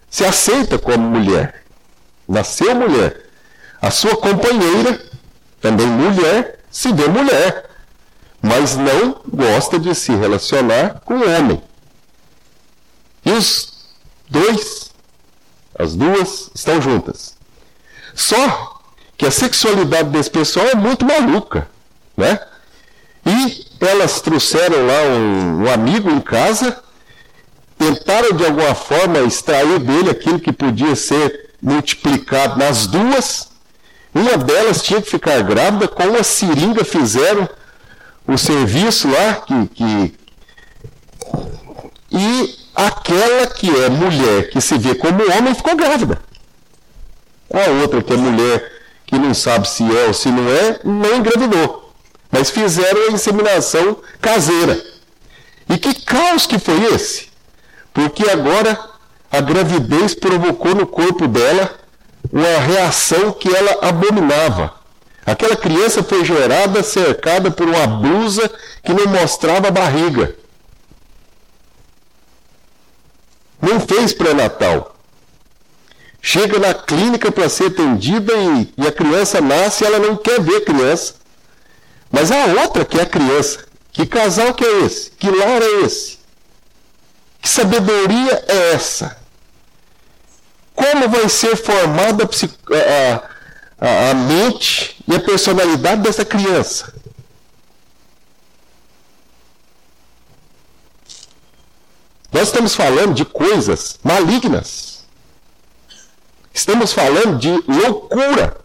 [0.09, 1.63] se aceita como mulher.
[2.27, 3.27] Nasceu mulher.
[3.81, 5.01] A sua companheira,
[5.61, 7.69] também mulher, se vê mulher,
[8.41, 11.63] mas não gosta de se relacionar com homem.
[13.25, 13.73] E os
[14.29, 14.91] dois,
[15.79, 17.37] as duas, estão juntas.
[18.15, 18.81] Só
[19.17, 21.69] que a sexualidade desse pessoal é muito maluca,
[22.17, 22.41] né?
[23.27, 26.83] E elas trouxeram lá um, um amigo em casa,
[27.77, 33.50] tentaram de alguma forma extrair dele aquilo que podia ser multiplicado nas duas.
[34.15, 37.49] Uma delas tinha que ficar grávida, com uma seringa fizeram
[38.27, 40.15] o serviço lá, que, que...
[42.11, 46.21] e aquela que é mulher, que se vê como homem, ficou grávida.
[47.53, 48.73] A outra que é mulher,
[49.07, 51.93] que não sabe se é ou se não é, não engravidou.
[52.31, 54.81] Mas fizeram a inseminação caseira.
[55.69, 57.29] E que caos que foi esse?
[57.93, 58.79] Porque agora
[59.31, 61.80] a gravidez provocou no corpo dela
[62.33, 64.75] uma reação que ela abominava.
[65.27, 68.51] Aquela criança foi gerada cercada por uma blusa
[68.83, 70.35] que não mostrava a barriga.
[73.61, 74.97] Não fez pré-natal.
[76.23, 80.41] Chega na clínica para ser atendida e, e, a criança nasce e ela não quer
[80.41, 81.15] ver criança.
[82.11, 83.65] Mas a outra que é a criança.
[83.93, 85.11] Que casal que é esse?
[85.13, 86.19] Que lar é esse?
[87.41, 89.20] Que sabedoria é essa?
[90.75, 96.95] Como vai ser formada a, a, a mente e a personalidade dessa criança?
[102.33, 105.05] Nós estamos falando de coisas malignas.
[106.55, 108.57] Estamos falando de loucura.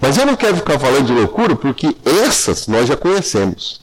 [0.00, 3.80] Mas eu não quero ficar falando de loucura porque essas nós já conhecemos.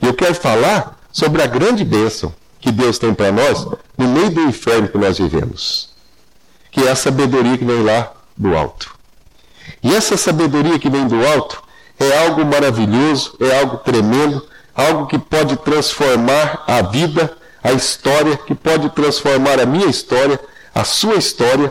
[0.00, 3.66] Eu quero falar sobre a grande bênção que Deus tem para nós
[3.98, 5.90] no meio do inferno que nós vivemos.
[6.70, 8.94] Que é a sabedoria que vem lá do alto.
[9.82, 11.62] E essa sabedoria que vem do alto
[11.98, 18.54] é algo maravilhoso, é algo tremendo, algo que pode transformar a vida, a história, que
[18.54, 20.40] pode transformar a minha história,
[20.74, 21.70] a sua história.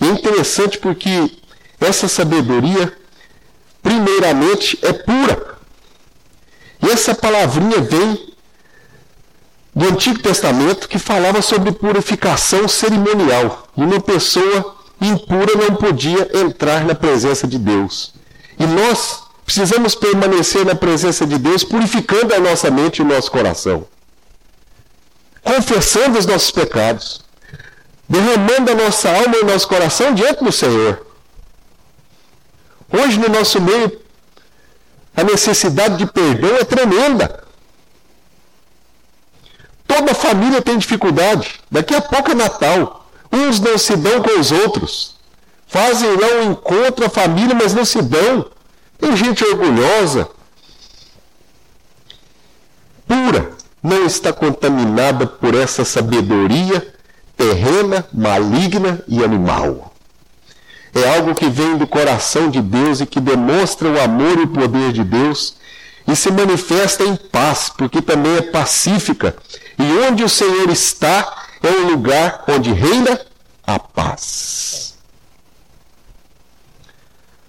[0.00, 1.30] E é interessante porque
[1.80, 2.92] essa sabedoria
[3.82, 5.56] primeiramente, é pura.
[6.80, 8.31] E essa palavrinha vem
[9.74, 13.68] do Antigo Testamento que falava sobre purificação cerimonial.
[13.76, 18.14] E uma pessoa impura não podia entrar na presença de Deus.
[18.58, 23.30] E nós precisamos permanecer na presença de Deus, purificando a nossa mente e o nosso
[23.30, 23.86] coração.
[25.42, 27.22] Confessando os nossos pecados.
[28.08, 31.12] Derramando a nossa alma e o nosso coração diante do Senhor
[32.92, 33.90] Hoje, no nosso meio,
[35.16, 37.41] a necessidade de perdão é tremenda.
[39.94, 41.60] Toda família tem dificuldade.
[41.70, 43.06] Daqui a pouco é Natal.
[43.30, 45.14] Uns não se dão com os outros.
[45.66, 48.46] Fazem lá um encontro, a família, mas não se dão.
[48.98, 50.28] Tem gente orgulhosa,
[53.08, 53.50] pura,
[53.82, 56.94] não está contaminada por essa sabedoria
[57.36, 59.92] terrena, maligna e animal.
[60.94, 64.48] É algo que vem do coração de Deus e que demonstra o amor e o
[64.48, 65.56] poder de Deus
[66.06, 69.34] e se manifesta em paz, porque também é pacífica.
[69.78, 73.20] E onde o Senhor está é um lugar onde reina
[73.66, 74.94] a paz.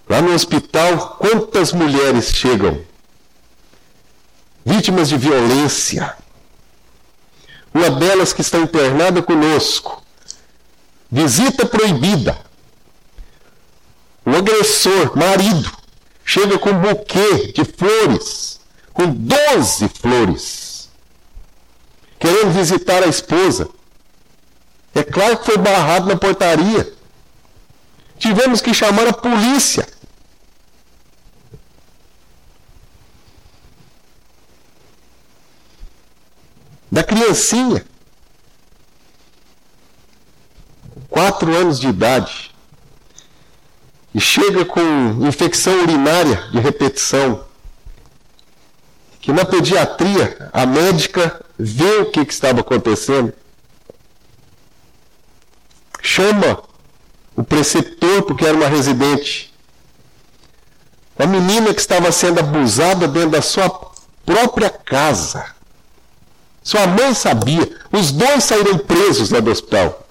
[0.07, 2.83] Lá no hospital, quantas mulheres chegam
[4.65, 6.15] vítimas de violência?
[7.73, 10.03] Uma delas que está internada conosco,
[11.09, 12.37] visita proibida.
[14.25, 15.71] O agressor, marido,
[16.23, 18.59] chega com um buquê de flores,
[18.93, 20.62] com 12 flores,
[22.23, 23.67] querendo visitar a esposa.
[24.95, 26.93] É claro que foi barrado na portaria.
[28.17, 29.85] Tivemos que chamar a polícia.
[36.89, 37.85] Da criancinha,
[41.09, 42.55] quatro anos de idade,
[44.13, 47.43] e chega com infecção urinária de repetição,
[49.23, 53.31] que na pediatria a médica vê o que, que estava acontecendo,
[56.01, 56.61] chama
[57.33, 59.53] o preceptor, porque era uma residente,
[61.17, 63.69] uma menina que estava sendo abusada dentro da sua
[64.25, 65.45] própria casa.
[66.61, 70.02] Sua mãe sabia, os dois saíram presos lá do hospital.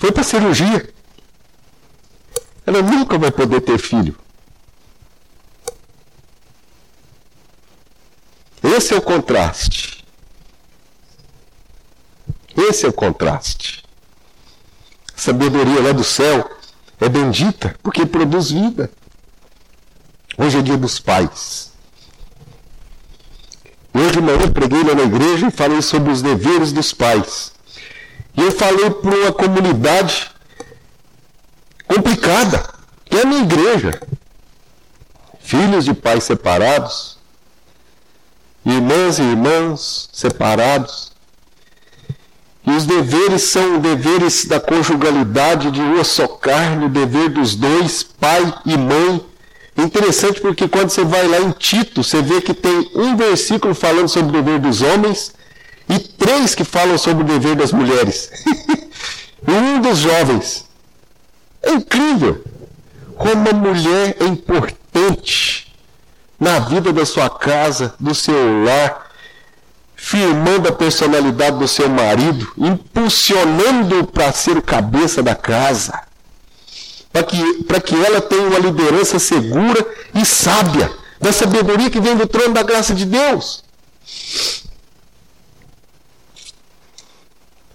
[0.00, 0.88] Foi para cirurgia.
[2.66, 4.16] Ela nunca vai poder ter filho.
[8.62, 10.02] Esse é o contraste.
[12.56, 13.84] Esse é o contraste.
[15.14, 16.50] A sabedoria lá do céu
[16.98, 18.90] é bendita porque produz vida.
[20.38, 21.72] Hoje é dia dos pais.
[23.92, 27.52] Hoje manhã preguei lá na igreja e falei sobre os deveres dos pais.
[28.36, 30.30] E eu falei para uma comunidade
[31.86, 32.62] complicada,
[33.04, 34.00] que é a minha igreja.
[35.40, 37.18] Filhos de pais separados,
[38.64, 41.10] irmãs e irmãos separados.
[42.66, 48.02] E os deveres são deveres da conjugalidade de uma só carne, o dever dos dois,
[48.02, 49.26] pai e mãe.
[49.76, 53.74] É interessante porque quando você vai lá em Tito, você vê que tem um versículo
[53.74, 55.32] falando sobre o dever dos homens
[55.90, 58.30] e três que falam sobre o dever das mulheres.
[59.46, 60.64] um dos jovens.
[61.62, 62.42] É incrível
[63.16, 65.70] como a mulher é importante
[66.38, 69.10] na vida da sua casa, do seu lar,
[69.94, 76.00] firmando a personalidade do seu marido, impulsionando-o para ser o cabeça da casa,
[77.12, 77.36] para que,
[77.84, 82.62] que ela tenha uma liderança segura e sábia, da sabedoria que vem do trono da
[82.62, 83.62] graça de Deus.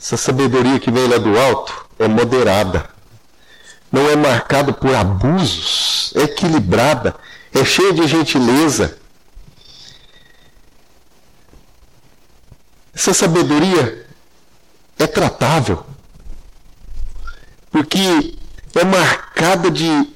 [0.05, 2.87] Essa sabedoria que vem lá do alto é moderada.
[3.91, 7.15] Não é marcada por abusos, é equilibrada,
[7.51, 8.99] é cheia de gentileza.
[12.93, 14.05] Essa sabedoria
[14.99, 15.83] é tratável,
[17.71, 18.35] porque
[18.75, 20.07] é marcada de,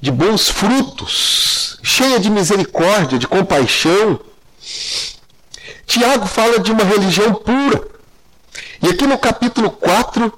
[0.00, 4.20] de bons frutos, cheia de misericórdia, de compaixão.
[5.84, 7.90] Tiago fala de uma religião pura.
[8.82, 10.32] E aqui no capítulo 4,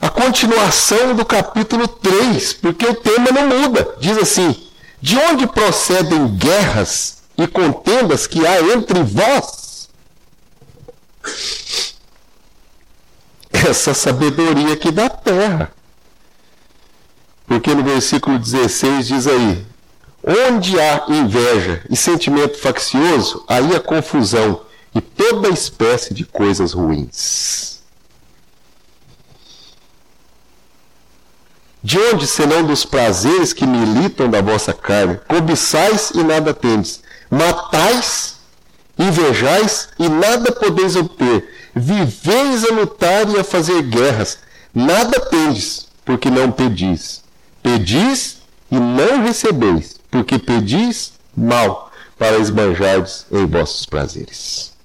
[0.00, 3.96] a continuação do capítulo 3, porque o tema não muda.
[3.98, 4.54] Diz assim:
[5.02, 9.88] De onde procedem guerras e contendas que há entre vós?
[13.52, 15.72] Essa sabedoria aqui da terra.
[17.48, 19.66] Porque no versículo 16 diz aí:
[20.22, 24.65] Onde há inveja e sentimento faccioso, aí há confusão
[24.96, 27.82] e toda espécie de coisas ruins.
[31.82, 35.20] De onde senão dos prazeres que militam da vossa carne?
[35.28, 38.36] Cobiçais e nada tendes, matais,
[38.98, 44.38] invejais e nada podeis obter, viveis a lutar e a fazer guerras,
[44.74, 47.22] nada tendes, porque não pedis.
[47.62, 48.38] Pedis
[48.70, 54.75] e não recebeis, porque pedis mal, para esbanjardes em vossos prazeres.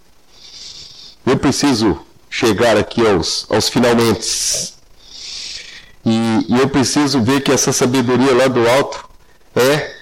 [1.25, 1.99] Eu preciso
[2.29, 4.73] chegar aqui aos, aos finalmente.
[6.05, 9.07] E, e eu preciso ver que essa sabedoria lá do alto
[9.55, 9.95] é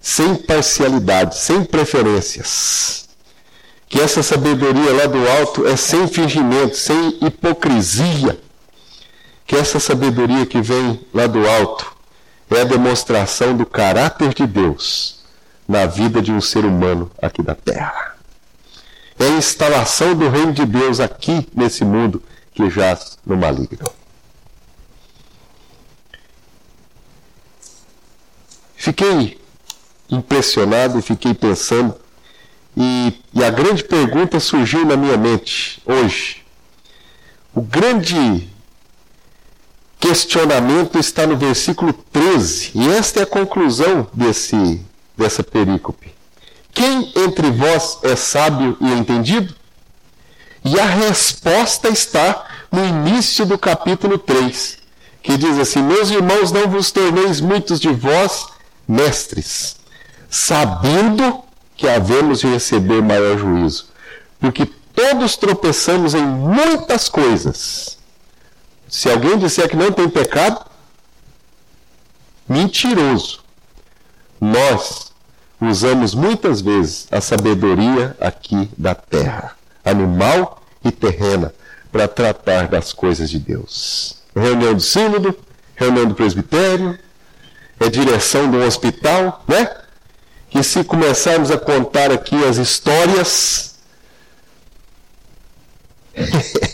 [0.00, 3.08] sem parcialidade, sem preferências.
[3.88, 8.38] Que essa sabedoria lá do alto é sem fingimento, sem hipocrisia.
[9.46, 11.94] Que essa sabedoria que vem lá do alto
[12.50, 15.20] é a demonstração do caráter de Deus
[15.68, 18.11] na vida de um ser humano aqui da terra.
[19.18, 22.22] É a instalação do reino de Deus aqui nesse mundo
[22.54, 23.90] que jaz no maligno.
[28.76, 29.38] Fiquei
[30.10, 31.94] impressionado e fiquei pensando,
[32.76, 36.42] e, e, a grande pergunta surgiu na minha mente hoje.
[37.54, 38.48] O grande
[40.00, 44.80] questionamento está no versículo 13, e esta é a conclusão desse,
[45.16, 46.12] dessa perícope.
[46.72, 49.54] Quem entre vós é sábio e entendido?
[50.64, 54.78] E a resposta está no início do capítulo 3,
[55.22, 58.46] que diz assim: Meus irmãos, não vos torneis muitos de vós
[58.86, 59.76] mestres,
[60.30, 61.42] sabendo
[61.76, 63.88] que havemos de receber maior juízo,
[64.40, 67.98] porque todos tropeçamos em muitas coisas.
[68.88, 70.64] Se alguém disser que não tem pecado,
[72.48, 73.40] mentiroso.
[74.40, 75.11] Nós
[75.68, 81.54] usamos muitas vezes a sabedoria aqui da terra, animal e terrena,
[81.90, 84.16] para tratar das coisas de Deus.
[84.34, 85.38] Reunião do sínodo,
[85.76, 86.98] reunião do presbitério,
[87.78, 89.70] é direção de um hospital, né?
[90.50, 93.74] Que se começarmos a contar aqui as histórias.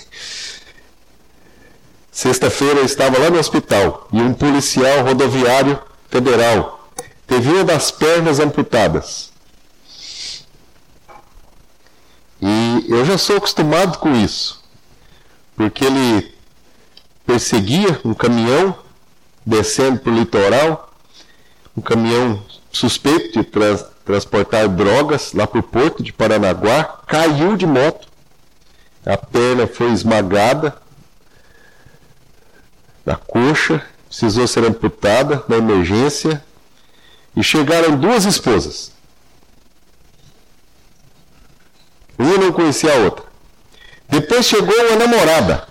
[2.11, 5.79] Sexta-feira eu estava lá no hospital e um policial rodoviário
[6.11, 6.78] federal
[7.29, 9.31] teve uma das pernas amputadas.
[12.41, 14.65] E eu já sou acostumado com isso,
[15.55, 16.35] porque ele
[17.27, 18.77] perseguia um caminhão
[19.45, 20.93] descendo para o litoral
[21.77, 27.67] um caminhão suspeito de trans, transportar drogas lá para o porto de Paranaguá, caiu de
[27.67, 28.09] moto,
[29.07, 30.77] a perna foi esmagada
[33.07, 36.43] na coxa, precisou ser amputada na emergência
[37.39, 38.91] e chegaram duas esposas.
[42.19, 43.25] Uma não conhecia a outra.
[44.09, 45.69] Depois chegou uma namorada.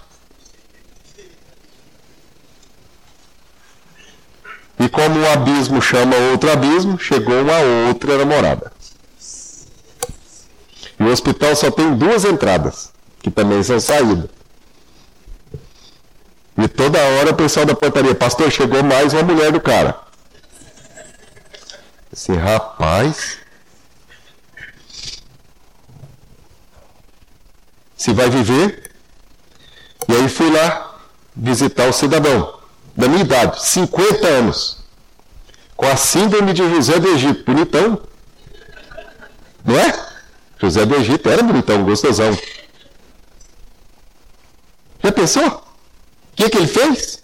[4.80, 7.60] E como um abismo chama outro abismo, chegou uma
[7.90, 8.72] outra namorada.
[10.98, 14.30] E o hospital só tem duas entradas, que também são saídas.
[16.58, 20.07] E toda hora o pessoal da portaria, pastor, chegou mais uma mulher do cara.
[22.18, 23.38] Esse rapaz.
[27.96, 28.92] Se vai viver.
[30.10, 31.00] E aí fui lá
[31.36, 32.58] visitar o cidadão
[32.96, 34.80] da minha idade, 50 anos,
[35.76, 38.02] com a síndrome de José do Egito, bonitão.
[39.64, 40.08] Não é?
[40.60, 42.36] José do Egito era bonitão, gostosão.
[45.04, 45.46] Já pensou?
[45.46, 45.62] O
[46.36, 47.22] que, que ele fez?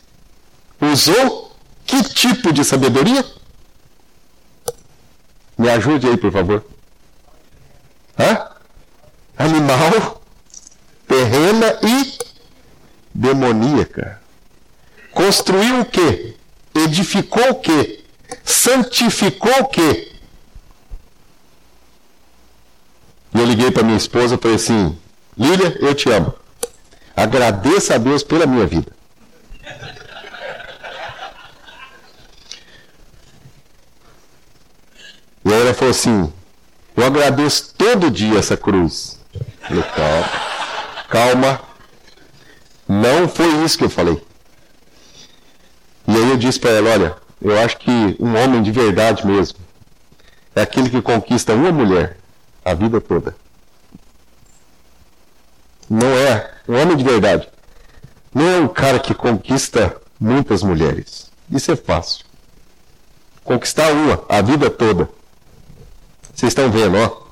[0.80, 3.26] Usou que tipo de sabedoria?
[5.58, 6.64] Me ajude aí, por favor.
[8.18, 8.50] Hã?
[9.38, 10.22] Animal,
[11.08, 12.18] terrena e
[13.14, 14.22] demoníaca.
[15.12, 16.36] Construiu o quê?
[16.74, 18.04] Edificou o quê?
[18.44, 20.12] Santificou o quê?
[23.34, 24.98] E eu liguei para minha esposa e falei assim:
[25.38, 26.34] Lília, eu te amo.
[27.16, 28.93] Agradeça a Deus pela minha vida.
[35.46, 36.32] E aí ela falou assim:
[36.96, 39.20] Eu agradeço todo dia essa cruz.
[39.34, 40.30] Eu falei, calma,
[41.10, 41.62] calma.
[42.88, 44.22] Não foi isso que eu falei.
[46.08, 49.60] E aí eu disse para ela: olha, eu acho que um homem de verdade mesmo
[50.56, 52.18] é aquele que conquista uma mulher
[52.64, 53.36] a vida toda.
[55.90, 57.48] Não é um homem de verdade.
[58.34, 61.30] Não é um cara que conquista muitas mulheres.
[61.52, 62.26] Isso é fácil.
[63.44, 65.10] Conquistar uma a vida toda.
[66.44, 67.24] Vocês estão vendo, ó.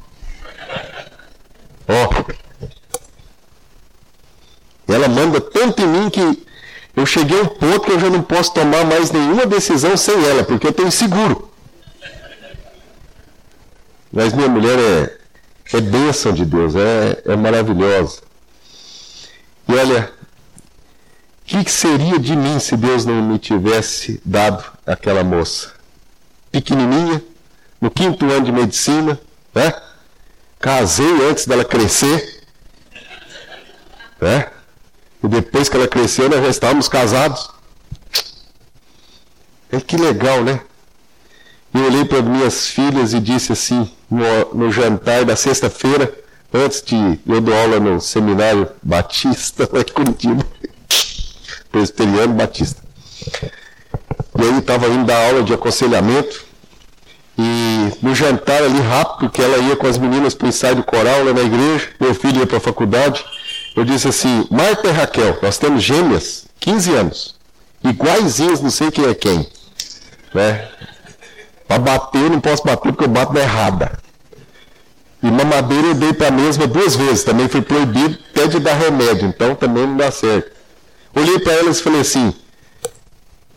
[1.89, 2.23] Ó.
[4.87, 6.47] Ela manda tanto em mim que
[6.95, 10.15] eu cheguei a um ponto que eu já não posso tomar mais nenhuma decisão sem
[10.25, 11.51] ela, porque eu tenho seguro.
[14.13, 15.17] Mas minha mulher é,
[15.77, 18.21] é bênção de Deus, é, é maravilhosa.
[19.67, 20.09] E olha,
[21.41, 25.73] o que, que seria de mim se Deus não me tivesse dado aquela moça?
[26.49, 27.21] Pequenininha,
[27.81, 29.19] no quinto ano de medicina,
[29.53, 29.73] né?
[30.59, 32.43] Casei antes dela crescer.
[34.21, 34.47] Né?
[35.23, 37.49] E depois que ela cresceu, nós já estávamos casados.
[39.71, 40.61] É que legal, né?
[41.73, 46.13] Eu olhei para minhas filhas e disse assim, no, no jantar da sexta-feira,
[46.53, 50.45] antes de eu dar aula no seminário Batista, lá em Curitiba,
[51.71, 52.83] presbiteriano Batista.
[54.37, 56.45] E aí estava indo dar aula de aconselhamento,
[57.37, 60.83] e no jantar ali rápido, que ela ia com as meninas para o ensaio do
[60.83, 63.23] coral lá na igreja, meu filho ia para a faculdade,
[63.75, 67.35] eu disse assim, Marta e Raquel, nós temos gêmeas, 15 anos,
[67.83, 69.47] iguaizinhas, não sei quem é quem.
[70.33, 70.67] Né?
[71.67, 73.99] Para bater, eu não posso bater porque eu bato na errada.
[75.23, 78.73] E mamadeira eu dei para a mesma duas vezes, também foi proibido até de dar
[78.73, 80.51] remédio, então também não dá certo.
[81.15, 82.33] Olhei para elas e falei assim,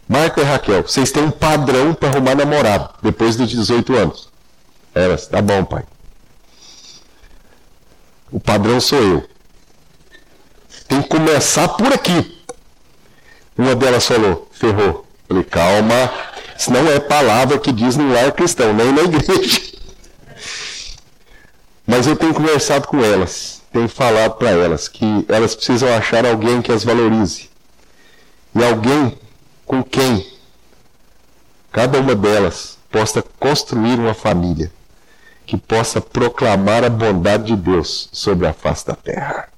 [0.09, 4.29] Marco e Raquel, vocês têm um padrão para arrumar namorado depois dos 18 anos.
[4.95, 5.85] Elas, tá bom, pai.
[8.31, 9.29] O padrão sou eu.
[10.87, 12.39] Tem que começar por aqui.
[13.57, 15.07] Uma delas falou, ferrou.
[15.27, 16.13] Falei, calma,
[16.57, 19.61] isso não é palavra que diz no lar cristão, nem na igreja.
[21.87, 26.63] Mas eu tenho conversado com elas, tenho falado para elas que elas precisam achar alguém
[26.63, 27.51] que as valorize.
[28.55, 29.19] E alguém
[29.67, 30.27] com quem
[31.73, 34.71] cada uma delas possa construir uma família
[35.47, 39.49] que possa proclamar a bondade de Deus sobre a face da terra.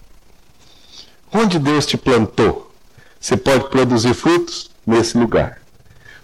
[1.32, 2.72] Onde Deus te plantou,
[3.20, 5.60] você pode produzir frutos nesse lugar.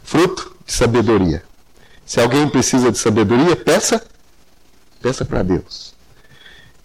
[0.03, 1.45] Fruto de sabedoria.
[2.05, 4.05] Se alguém precisa de sabedoria, peça,
[5.01, 5.95] peça para Deus.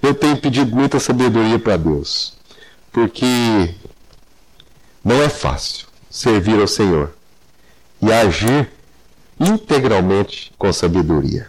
[0.02, 2.34] Eu tenho pedido muita sabedoria para Deus,
[2.91, 3.74] porque
[5.04, 5.86] não é fácil
[6.18, 7.11] servir ao Senhor
[8.01, 8.68] e agir
[9.39, 11.47] integralmente com sabedoria.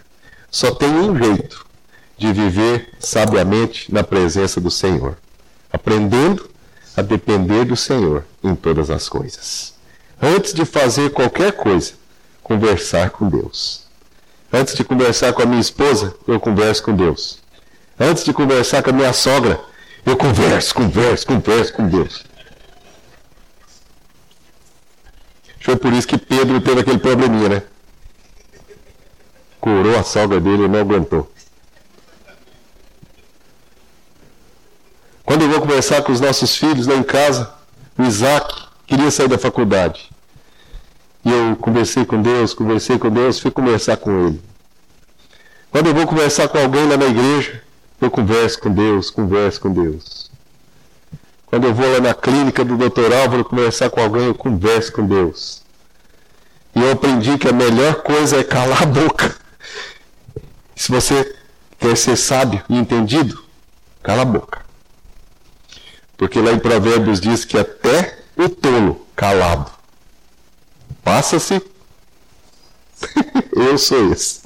[0.51, 1.65] Só tem um jeito
[2.19, 5.17] de viver sabiamente na presença do Senhor,
[5.73, 6.51] aprendendo
[6.95, 9.73] a depender do Senhor em todas as coisas.
[10.21, 11.93] Antes de fazer qualquer coisa,
[12.43, 13.87] conversar com Deus.
[14.53, 17.39] Antes de conversar com a minha esposa, eu converso com Deus.
[17.99, 19.59] Antes de conversar com a minha sogra,
[20.05, 22.28] eu converso, converso, converso com Deus.
[25.69, 27.63] Foi por isso que Pedro teve aquele probleminha, né?
[29.61, 31.31] Curou a sogra dele e não aguentou.
[35.27, 37.53] Quando eu vou conversar com os nossos filhos lá em casa,
[37.99, 40.09] o Isaac queria sair da faculdade.
[41.23, 44.41] E eu conversei com Deus, conversei com Deus, fui conversar com ele.
[45.71, 47.63] Quando eu vou conversar com alguém lá na igreja,
[48.01, 50.28] eu converso com Deus, converso com Deus.
[51.49, 53.13] Quando eu vou lá na clínica do Dr.
[53.23, 55.63] Álvaro conversar com alguém, eu converso com Deus.
[56.75, 59.35] E eu aprendi que a melhor coisa é calar a boca.
[60.77, 61.37] Se você
[61.79, 63.43] quer ser sábio e entendido,
[64.03, 64.61] cala a boca.
[66.19, 69.71] Porque lá em Provérbios diz que até o tolo calado
[71.03, 71.63] passa-se.
[73.57, 74.43] eu sou esse.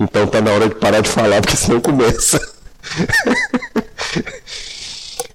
[0.00, 2.40] Então está na hora de parar de falar, porque senão começa.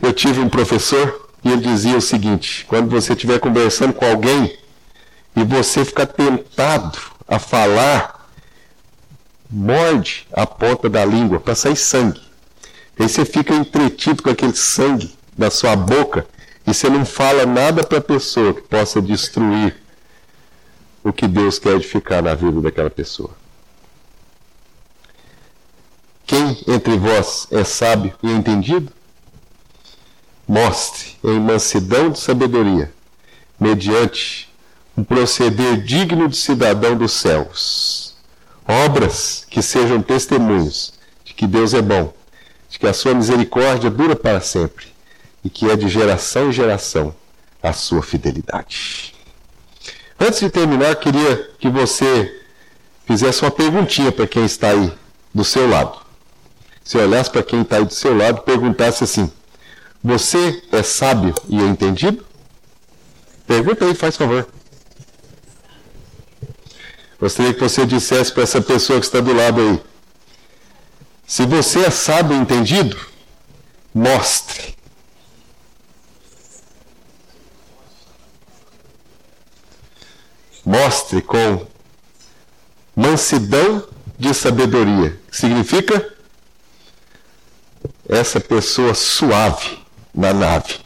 [0.01, 4.57] eu tive um professor e ele dizia o seguinte: quando você estiver conversando com alguém
[5.35, 6.97] e você ficar tentado
[7.27, 8.29] a falar,
[9.49, 12.21] morde a ponta da língua para sair sangue.
[12.99, 16.25] Aí você fica entretido com aquele sangue da sua boca
[16.67, 19.75] e você não fala nada para a pessoa que possa destruir
[21.03, 23.31] o que Deus quer edificar na vida daquela pessoa.
[26.27, 28.93] Quem entre vós é sábio e entendido?
[30.47, 32.91] Mostre em mansidão de sabedoria,
[33.59, 34.49] mediante
[34.97, 38.15] um proceder digno de cidadão dos céus.
[38.67, 42.13] Obras que sejam testemunhos de que Deus é bom,
[42.69, 44.87] de que a sua misericórdia dura para sempre
[45.43, 47.15] e que é de geração em geração
[47.61, 49.13] a sua fidelidade.
[50.19, 52.41] Antes de terminar, queria que você
[53.05, 54.93] fizesse uma perguntinha para quem está aí
[55.33, 55.99] do seu lado.
[56.83, 59.31] Se olhasse para quem está aí do seu lado perguntasse assim:
[60.03, 62.25] Você é sábio e é entendido?
[63.45, 64.47] Pergunta aí, faz favor.
[67.19, 69.83] Gostaria que você dissesse para essa pessoa que está do lado aí:
[71.27, 72.97] Se você é sábio e entendido,
[73.93, 74.75] mostre
[80.65, 81.67] mostre com
[82.95, 83.87] mansidão
[84.17, 85.19] de sabedoria.
[85.31, 86.13] Significa
[88.07, 89.80] essa pessoa suave
[90.13, 90.79] na nave,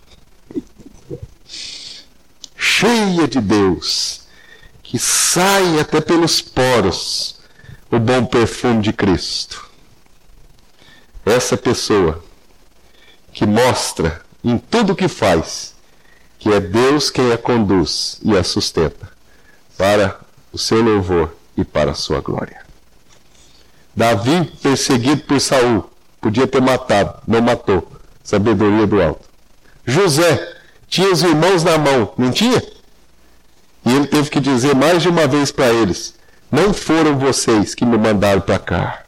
[2.55, 4.21] cheia de Deus,
[4.83, 7.39] que sai até pelos poros
[7.91, 9.69] o bom perfume de Cristo.
[11.25, 12.23] Essa pessoa
[13.33, 15.73] que mostra em tudo o que faz,
[16.37, 19.09] que é Deus quem a conduz e a sustenta,
[19.77, 20.19] para
[20.53, 22.63] o seu louvor e para a sua glória.
[23.95, 25.89] Davi, perseguido por Saul,
[26.21, 27.94] podia ter matado, não matou.
[28.25, 29.29] Sabedoria do alto.
[29.85, 30.55] José
[30.87, 32.61] tinha os irmãos na mão, não tinha?
[33.85, 36.15] E ele teve que dizer mais de uma vez para eles:
[36.51, 39.03] Não foram vocês que me mandaram para cá.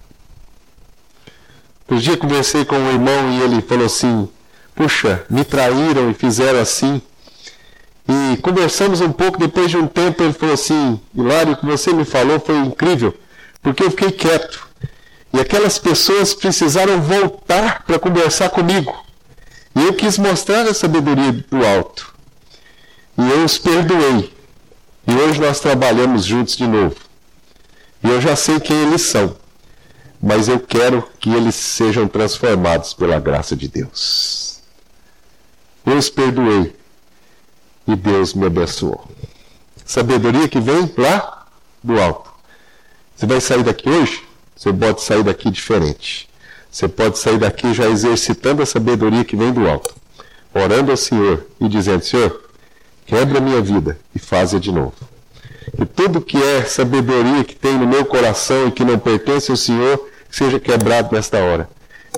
[1.82, 4.30] Outro dia conversei com um irmão e ele falou assim:
[4.76, 7.02] Puxa, me traíram e fizeram assim.
[8.08, 11.92] E conversamos um pouco, depois de um tempo ele falou assim: Hilário, o que você
[11.92, 13.18] me falou foi incrível,
[13.64, 14.68] porque eu fiquei quieto.
[15.34, 19.07] E aquelas pessoas precisaram voltar para conversar comigo.
[19.78, 22.12] E eu quis mostrar a sabedoria do alto.
[23.16, 24.34] E eu os perdoei.
[25.06, 26.96] E hoje nós trabalhamos juntos de novo.
[28.04, 29.38] E eu já sei quem eles são.
[30.20, 34.62] Mas eu quero que eles sejam transformados pela graça de Deus.
[35.86, 36.76] Eu os perdoei.
[37.88, 39.08] E Deus me abençoou.
[39.86, 41.46] Sabedoria que vem lá
[41.84, 42.32] do alto.
[43.16, 44.24] Você vai sair daqui hoje?
[44.56, 46.27] Você pode sair daqui diferente.
[46.78, 49.96] Você pode sair daqui já exercitando a sabedoria que vem do alto,
[50.54, 52.40] orando ao Senhor e dizendo: Senhor,
[53.04, 54.94] quebra a minha vida e faça de novo.
[55.76, 59.58] E tudo que é sabedoria que tem no meu coração e que não pertence ao
[59.58, 61.68] Senhor, seja quebrado nesta hora.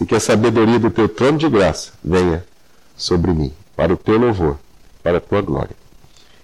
[0.01, 2.43] E que a sabedoria do teu trono de graça venha
[2.97, 4.60] sobre mim, para o teu louvor,
[5.01, 5.76] para a tua glória.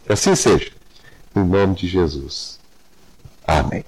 [0.06, 0.72] Que assim seja.
[1.36, 2.62] Em nome de Jesus.
[3.46, 3.84] Amém.